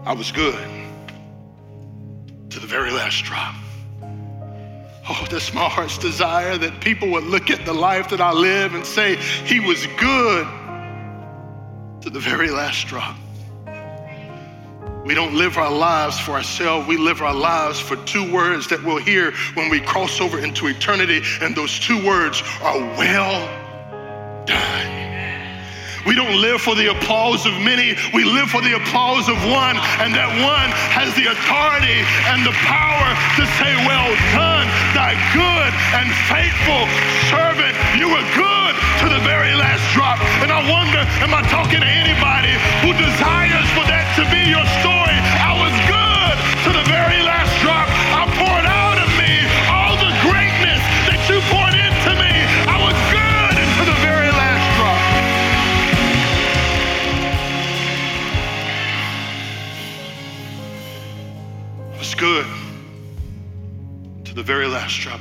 I 0.05 0.15
was 0.15 0.33
good 0.33 0.59
to 2.51 2.59
the 2.59 2.67
very 2.67 2.91
last 2.91 3.23
drop. 3.25 3.55
Oh, 5.07 5.27
that's 5.31 5.53
my 5.53 5.69
heart's 5.69 5.99
desire 5.99 6.57
that 6.57 6.81
people 6.81 7.11
would 7.11 7.25
look 7.25 7.51
at 7.51 7.67
the 7.67 7.75
life 7.75 8.09
that 8.09 8.23
I 8.23 8.33
live 8.33 8.75
and 8.75 8.87
say, 8.87 9.17
He 9.17 9.61
was 9.61 9.87
good 9.99 10.47
to 12.01 12.11
the 12.11 12.21
very 12.21 12.51
last 12.51 12.87
drop. 12.87 13.17
We 15.05 15.15
don't 15.15 15.35
live 15.35 15.59
our 15.59 15.71
lives 15.71 16.19
for 16.19 16.33
ourselves. 16.33 16.89
We 16.89 16.97
live 16.97 17.21
our 17.21 17.35
lives 17.35 17.79
for 17.79 17.97
two 18.07 18.33
words 18.33 18.69
that 18.69 18.83
we'll 18.83 18.97
hear 18.97 19.33
when 19.53 19.69
we 19.69 19.81
cross 19.81 20.19
over 20.23 20.39
into 20.39 20.67
eternity. 20.67 21.21
And 21.43 21.55
those 21.55 21.79
two 21.79 22.03
words 22.07 22.43
are 22.63 22.79
well 22.79 24.47
done. 24.47 24.94
We 26.07 26.15
don't 26.15 26.37
live 26.37 26.61
for 26.61 26.75
the 26.75 26.93
applause 26.93 27.47
of 27.47 27.57
many, 27.65 27.97
we 28.13 28.25
live 28.25 28.53
for 28.53 28.61
the 28.61 28.77
applause 28.77 29.29
of 29.29 29.41
one, 29.49 29.81
and 30.05 30.13
that 30.13 30.29
one 30.45 30.69
has 30.93 31.09
the 31.17 31.33
authority 31.33 32.05
and 32.29 32.45
the 32.45 32.53
power 32.61 33.09
to 33.41 33.43
say, 33.57 33.73
Well 33.89 34.13
done, 34.37 34.69
thy 34.93 35.17
good 35.33 35.73
and 35.97 36.13
faithful 36.29 36.85
servant. 37.33 37.73
You 37.97 38.13
were 38.13 38.27
good 38.37 38.73
to 39.01 39.07
the 39.09 39.23
very 39.25 39.57
last 39.57 39.81
drop. 39.97 40.21
And 40.45 40.53
I 40.53 40.61
wonder, 40.69 41.01
am 41.25 41.33
I 41.33 41.41
talking 41.49 41.81
to 41.81 41.89
anybody 41.89 42.53
who 42.85 42.93
desires 42.93 43.69
for 43.73 43.89
that 43.89 44.05
to 44.21 44.29
be 44.29 44.45
your 44.45 44.67
story? 44.85 45.17
I 45.41 45.57
was 45.57 45.73
good 45.89 46.37
to 46.69 46.71
the 46.77 46.85
very 46.85 47.25
last 47.25 47.53
drop. 47.65 47.89
I 48.13 48.29
poured 48.29 48.69
out 48.69 49.01
of 49.01 49.09
me 49.17 49.41
all 49.73 49.97
the 49.97 50.13
greatness 50.21 50.85
that 51.09 51.21
you 51.33 51.41
poured 51.49 51.64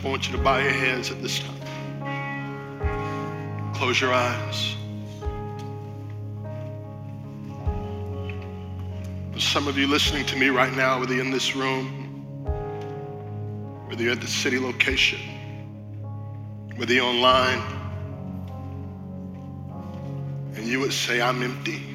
I 0.04 0.10
want 0.10 0.28
you 0.30 0.36
to 0.36 0.44
bow 0.44 0.58
your 0.58 0.70
heads 0.70 1.12
at 1.12 1.22
this 1.22 1.40
time. 1.40 1.56
Close 3.74 4.02
your 4.02 4.14
eyes. 4.14 4.76
There's 9.32 9.46
some 9.46 9.70
of 9.70 9.78
you 9.78 9.88
listening 9.88 10.26
to 10.26 10.36
me 10.36 10.50
right 10.50 10.74
now, 10.74 11.00
whether 11.00 11.14
you're 11.14 11.24
in 11.24 11.32
this 11.32 11.56
room, 11.56 11.88
whether 13.88 14.04
you're 14.04 14.12
at 14.12 14.20
the 14.20 14.28
city 14.28 14.60
location, 14.60 15.22
whether 16.76 16.94
you're 16.94 17.06
online, 17.06 17.62
and 20.56 20.68
you 20.68 20.82
would 20.82 20.92
say, 20.92 21.22
I'm 21.22 21.42
empty. 21.42 21.93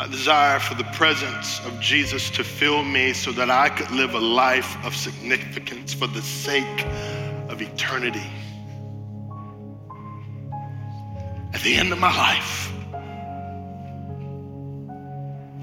I 0.00 0.06
desire 0.06 0.58
for 0.58 0.74
the 0.76 0.84
presence 0.94 1.60
of 1.66 1.78
Jesus 1.78 2.30
to 2.30 2.42
fill 2.42 2.82
me 2.82 3.12
so 3.12 3.32
that 3.32 3.50
I 3.50 3.68
could 3.68 3.90
live 3.90 4.14
a 4.14 4.18
life 4.18 4.82
of 4.82 4.96
significance 4.96 5.92
for 5.92 6.06
the 6.06 6.22
sake 6.22 6.86
of 7.50 7.60
eternity. 7.60 8.26
At 11.52 11.60
the 11.60 11.74
end 11.74 11.92
of 11.92 11.98
my 11.98 12.16
life, 12.16 12.72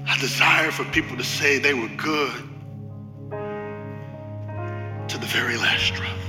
I 0.06 0.16
desire 0.20 0.70
for 0.70 0.84
people 0.84 1.16
to 1.16 1.24
say 1.24 1.58
they 1.58 1.74
were 1.74 1.90
good 1.96 2.32
to 5.08 5.18
the 5.18 5.26
very 5.26 5.56
last 5.56 5.94
drop. 5.94 6.27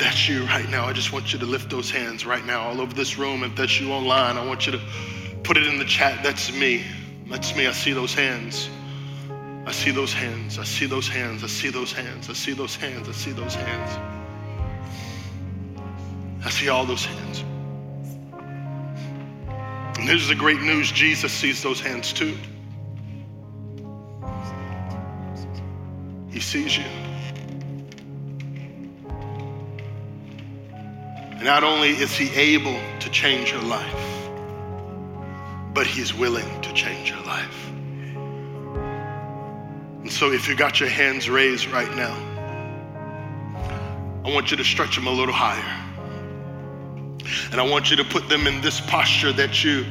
That's 0.00 0.28
you 0.28 0.44
right 0.46 0.68
now, 0.70 0.86
I 0.86 0.94
just 0.94 1.12
want 1.12 1.32
you 1.32 1.38
to 1.38 1.44
lift 1.44 1.68
those 1.68 1.90
hands 1.90 2.24
right 2.24 2.44
now 2.44 2.62
all 2.62 2.80
over 2.80 2.94
this 2.94 3.18
room. 3.18 3.44
If 3.44 3.54
that's 3.54 3.78
you 3.78 3.92
online, 3.92 4.38
I 4.38 4.44
want 4.44 4.64
you 4.66 4.72
to 4.72 4.80
put 5.42 5.58
it 5.58 5.66
in 5.66 5.78
the 5.78 5.84
chat. 5.84 6.24
That's 6.24 6.52
me. 6.52 6.82
That's 7.28 7.54
me. 7.54 7.66
I 7.66 7.72
see 7.72 7.92
those 7.92 8.14
hands. 8.14 8.70
I 9.66 9.72
see 9.72 9.90
those 9.90 10.12
hands. 10.12 10.58
I 10.58 10.64
see 10.64 10.86
those 10.86 11.06
hands. 11.06 11.44
I 11.44 11.48
see 11.48 11.68
those 11.68 11.92
hands. 11.92 12.30
I 12.30 12.32
see 12.32 12.52
those 12.52 12.74
hands. 12.74 13.08
I 13.08 13.12
see 13.12 13.32
those 13.32 13.54
hands. 13.54 13.90
I 16.44 16.48
see 16.48 16.70
all 16.70 16.86
those 16.86 17.04
hands. 17.04 17.44
And 19.98 20.08
here's 20.08 20.28
the 20.28 20.34
great 20.34 20.62
news 20.62 20.90
Jesus 20.90 21.30
sees 21.30 21.62
those 21.62 21.80
hands 21.80 22.14
too. 22.14 22.36
He 26.30 26.40
sees 26.40 26.78
you. 26.78 26.99
And 31.40 31.46
not 31.46 31.64
only 31.64 31.88
is 31.88 32.14
he 32.14 32.28
able 32.34 32.78
to 32.98 33.08
change 33.08 33.50
your 33.50 33.62
life, 33.62 34.28
but 35.72 35.86
he's 35.86 36.12
willing 36.12 36.60
to 36.60 36.70
change 36.74 37.08
your 37.08 37.22
life. 37.22 37.70
And 40.02 40.12
so 40.12 40.32
if 40.32 40.46
you 40.46 40.54
got 40.54 40.80
your 40.80 40.90
hands 40.90 41.30
raised 41.30 41.66
right 41.68 41.90
now, 41.96 42.14
I 44.22 44.30
want 44.30 44.50
you 44.50 44.58
to 44.58 44.64
stretch 44.64 44.96
them 44.96 45.06
a 45.06 45.10
little 45.10 45.32
higher. 45.32 45.64
And 47.52 47.58
I 47.58 47.66
want 47.66 47.90
you 47.90 47.96
to 47.96 48.04
put 48.04 48.28
them 48.28 48.46
in 48.46 48.60
this 48.60 48.78
posture 48.82 49.32
that 49.32 49.64
you 49.64 49.86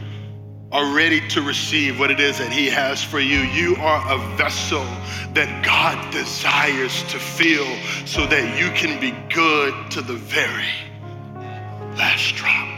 are 0.71 0.93
ready 0.93 1.27
to 1.29 1.41
receive 1.41 1.97
what 1.97 2.11
it 2.11 2.19
is 2.19 2.37
that 2.37 2.51
He 2.51 2.67
has 2.67 3.03
for 3.03 3.19
you. 3.19 3.39
You 3.39 3.75
are 3.77 4.13
a 4.13 4.19
vessel 4.37 4.85
that 5.33 5.65
God 5.65 6.13
desires 6.13 7.01
to 7.05 7.17
fill 7.17 7.65
so 8.05 8.27
that 8.27 8.59
you 8.59 8.69
can 8.75 8.99
be 8.99 9.15
good 9.33 9.73
to 9.89 10.03
the 10.03 10.13
very 10.13 10.88
last 11.99 12.33
drop. 12.35 12.69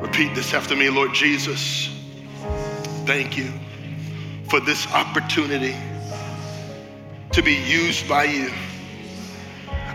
Repeat 0.00 0.32
this 0.36 0.54
after 0.54 0.76
me, 0.76 0.90
Lord 0.90 1.12
Jesus. 1.12 1.90
Thank 3.04 3.36
you 3.36 3.52
for 4.48 4.60
this 4.60 4.86
opportunity 4.92 5.74
to 7.32 7.42
be 7.42 7.54
used 7.54 8.08
by 8.08 8.24
you. 8.24 8.52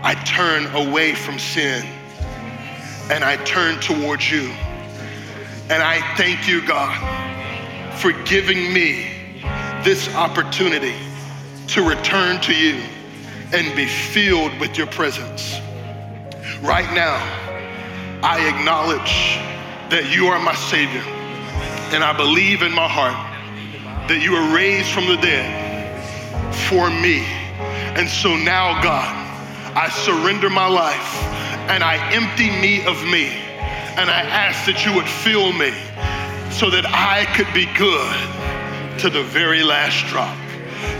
I 0.02 0.14
turn 0.26 0.66
away 0.74 1.14
from 1.14 1.38
sin 1.38 1.86
and 3.10 3.24
I 3.24 3.36
turn 3.44 3.80
towards 3.80 4.30
you. 4.30 4.50
And 5.70 5.82
I 5.82 6.00
thank 6.18 6.46
you, 6.46 6.66
God, 6.66 6.94
for 7.98 8.12
giving 8.24 8.74
me 8.74 9.06
this 9.84 10.14
opportunity 10.14 10.96
to 11.68 11.82
return 11.82 12.42
to 12.42 12.54
you 12.54 12.82
and 13.54 13.74
be 13.74 13.86
filled 13.86 14.58
with 14.60 14.76
your 14.76 14.88
presence. 14.88 15.60
Right 16.62 16.92
now, 16.92 17.14
I 18.20 18.42
acknowledge 18.48 19.38
that 19.94 20.10
you 20.10 20.26
are 20.26 20.40
my 20.40 20.56
Savior, 20.56 21.06
and 21.94 22.02
I 22.02 22.12
believe 22.16 22.62
in 22.62 22.72
my 22.72 22.88
heart 22.88 23.14
that 24.08 24.20
you 24.20 24.32
were 24.32 24.52
raised 24.52 24.90
from 24.90 25.06
the 25.06 25.16
dead 25.22 25.46
for 26.68 26.90
me. 26.90 27.22
And 27.94 28.08
so 28.08 28.34
now, 28.34 28.82
God, 28.82 29.06
I 29.76 29.88
surrender 29.88 30.50
my 30.50 30.66
life 30.66 31.22
and 31.70 31.84
I 31.84 31.94
empty 32.12 32.50
me 32.50 32.84
of 32.86 32.98
me. 33.04 33.28
And 33.94 34.10
I 34.10 34.22
ask 34.26 34.66
that 34.66 34.84
you 34.84 34.92
would 34.94 35.08
fill 35.08 35.52
me 35.52 35.70
so 36.50 36.70
that 36.70 36.86
I 36.86 37.24
could 37.36 37.52
be 37.54 37.66
good 37.78 38.98
to 38.98 39.10
the 39.10 39.22
very 39.22 39.62
last 39.62 40.06
drop. 40.06 40.36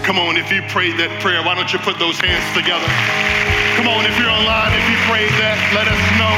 Come 0.04 0.18
on, 0.18 0.36
if 0.36 0.52
you 0.52 0.62
prayed 0.68 0.98
that 0.98 1.10
prayer, 1.20 1.42
why 1.42 1.54
don't 1.54 1.72
you 1.72 1.78
put 1.80 1.98
those 1.98 2.18
hands 2.20 2.46
together? 2.54 3.67
Come 3.88 4.00
on, 4.00 4.04
if 4.04 4.18
you're 4.18 4.28
online, 4.28 4.76
if 4.76 4.84
you 4.84 5.00
prayed 5.08 5.32
that, 5.40 5.56
let 5.72 5.88
us 5.88 5.96
know. 6.20 6.36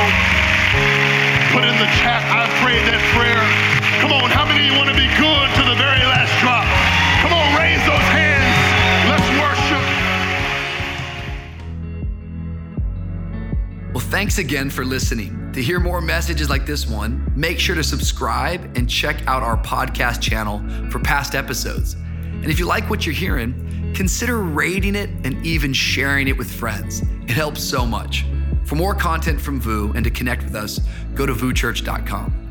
Put 1.50 1.66
in 1.66 1.74
the 1.82 1.90
chat, 1.98 2.22
I 2.30 2.46
prayed 2.62 2.86
that 2.86 3.02
prayer. 3.10 3.42
Come 3.98 4.14
on, 4.14 4.30
how 4.30 4.46
many 4.46 4.62
of 4.62 4.70
you 4.70 4.78
want 4.78 4.86
to 4.86 4.94
be 4.94 5.10
good 5.18 5.46
to 5.58 5.62
the 5.66 5.74
very 5.74 5.98
last 6.06 6.30
drop? 6.38 6.62
Come 7.18 7.34
on, 7.34 7.50
raise 7.58 7.82
those 7.82 8.06
hands. 8.14 8.54
Let's 9.10 9.26
worship. 9.42 9.82
Well, 13.94 14.06
thanks 14.14 14.38
again 14.38 14.70
for 14.70 14.84
listening. 14.84 15.50
To 15.52 15.60
hear 15.60 15.80
more 15.80 16.00
messages 16.00 16.48
like 16.48 16.66
this 16.66 16.86
one, 16.86 17.32
make 17.34 17.58
sure 17.58 17.74
to 17.74 17.82
subscribe 17.82 18.62
and 18.78 18.88
check 18.88 19.26
out 19.26 19.42
our 19.42 19.60
podcast 19.60 20.20
channel 20.22 20.62
for 20.88 21.00
past 21.00 21.34
episodes. 21.34 21.96
And 22.42 22.50
if 22.50 22.58
you 22.58 22.66
like 22.66 22.88
what 22.88 23.06
you're 23.06 23.14
hearing, 23.14 23.92
consider 23.94 24.40
rating 24.40 24.94
it 24.94 25.10
and 25.24 25.44
even 25.44 25.72
sharing 25.72 26.28
it 26.28 26.36
with 26.36 26.50
friends. 26.50 27.02
It 27.22 27.30
helps 27.30 27.62
so 27.62 27.86
much. 27.86 28.24
For 28.64 28.76
more 28.76 28.94
content 28.94 29.40
from 29.40 29.60
VOUS 29.60 29.94
and 29.94 30.04
to 30.04 30.10
connect 30.10 30.44
with 30.44 30.54
us, 30.54 30.80
go 31.14 31.26
to 31.26 31.34
VOUSchurch.com. 31.34 32.49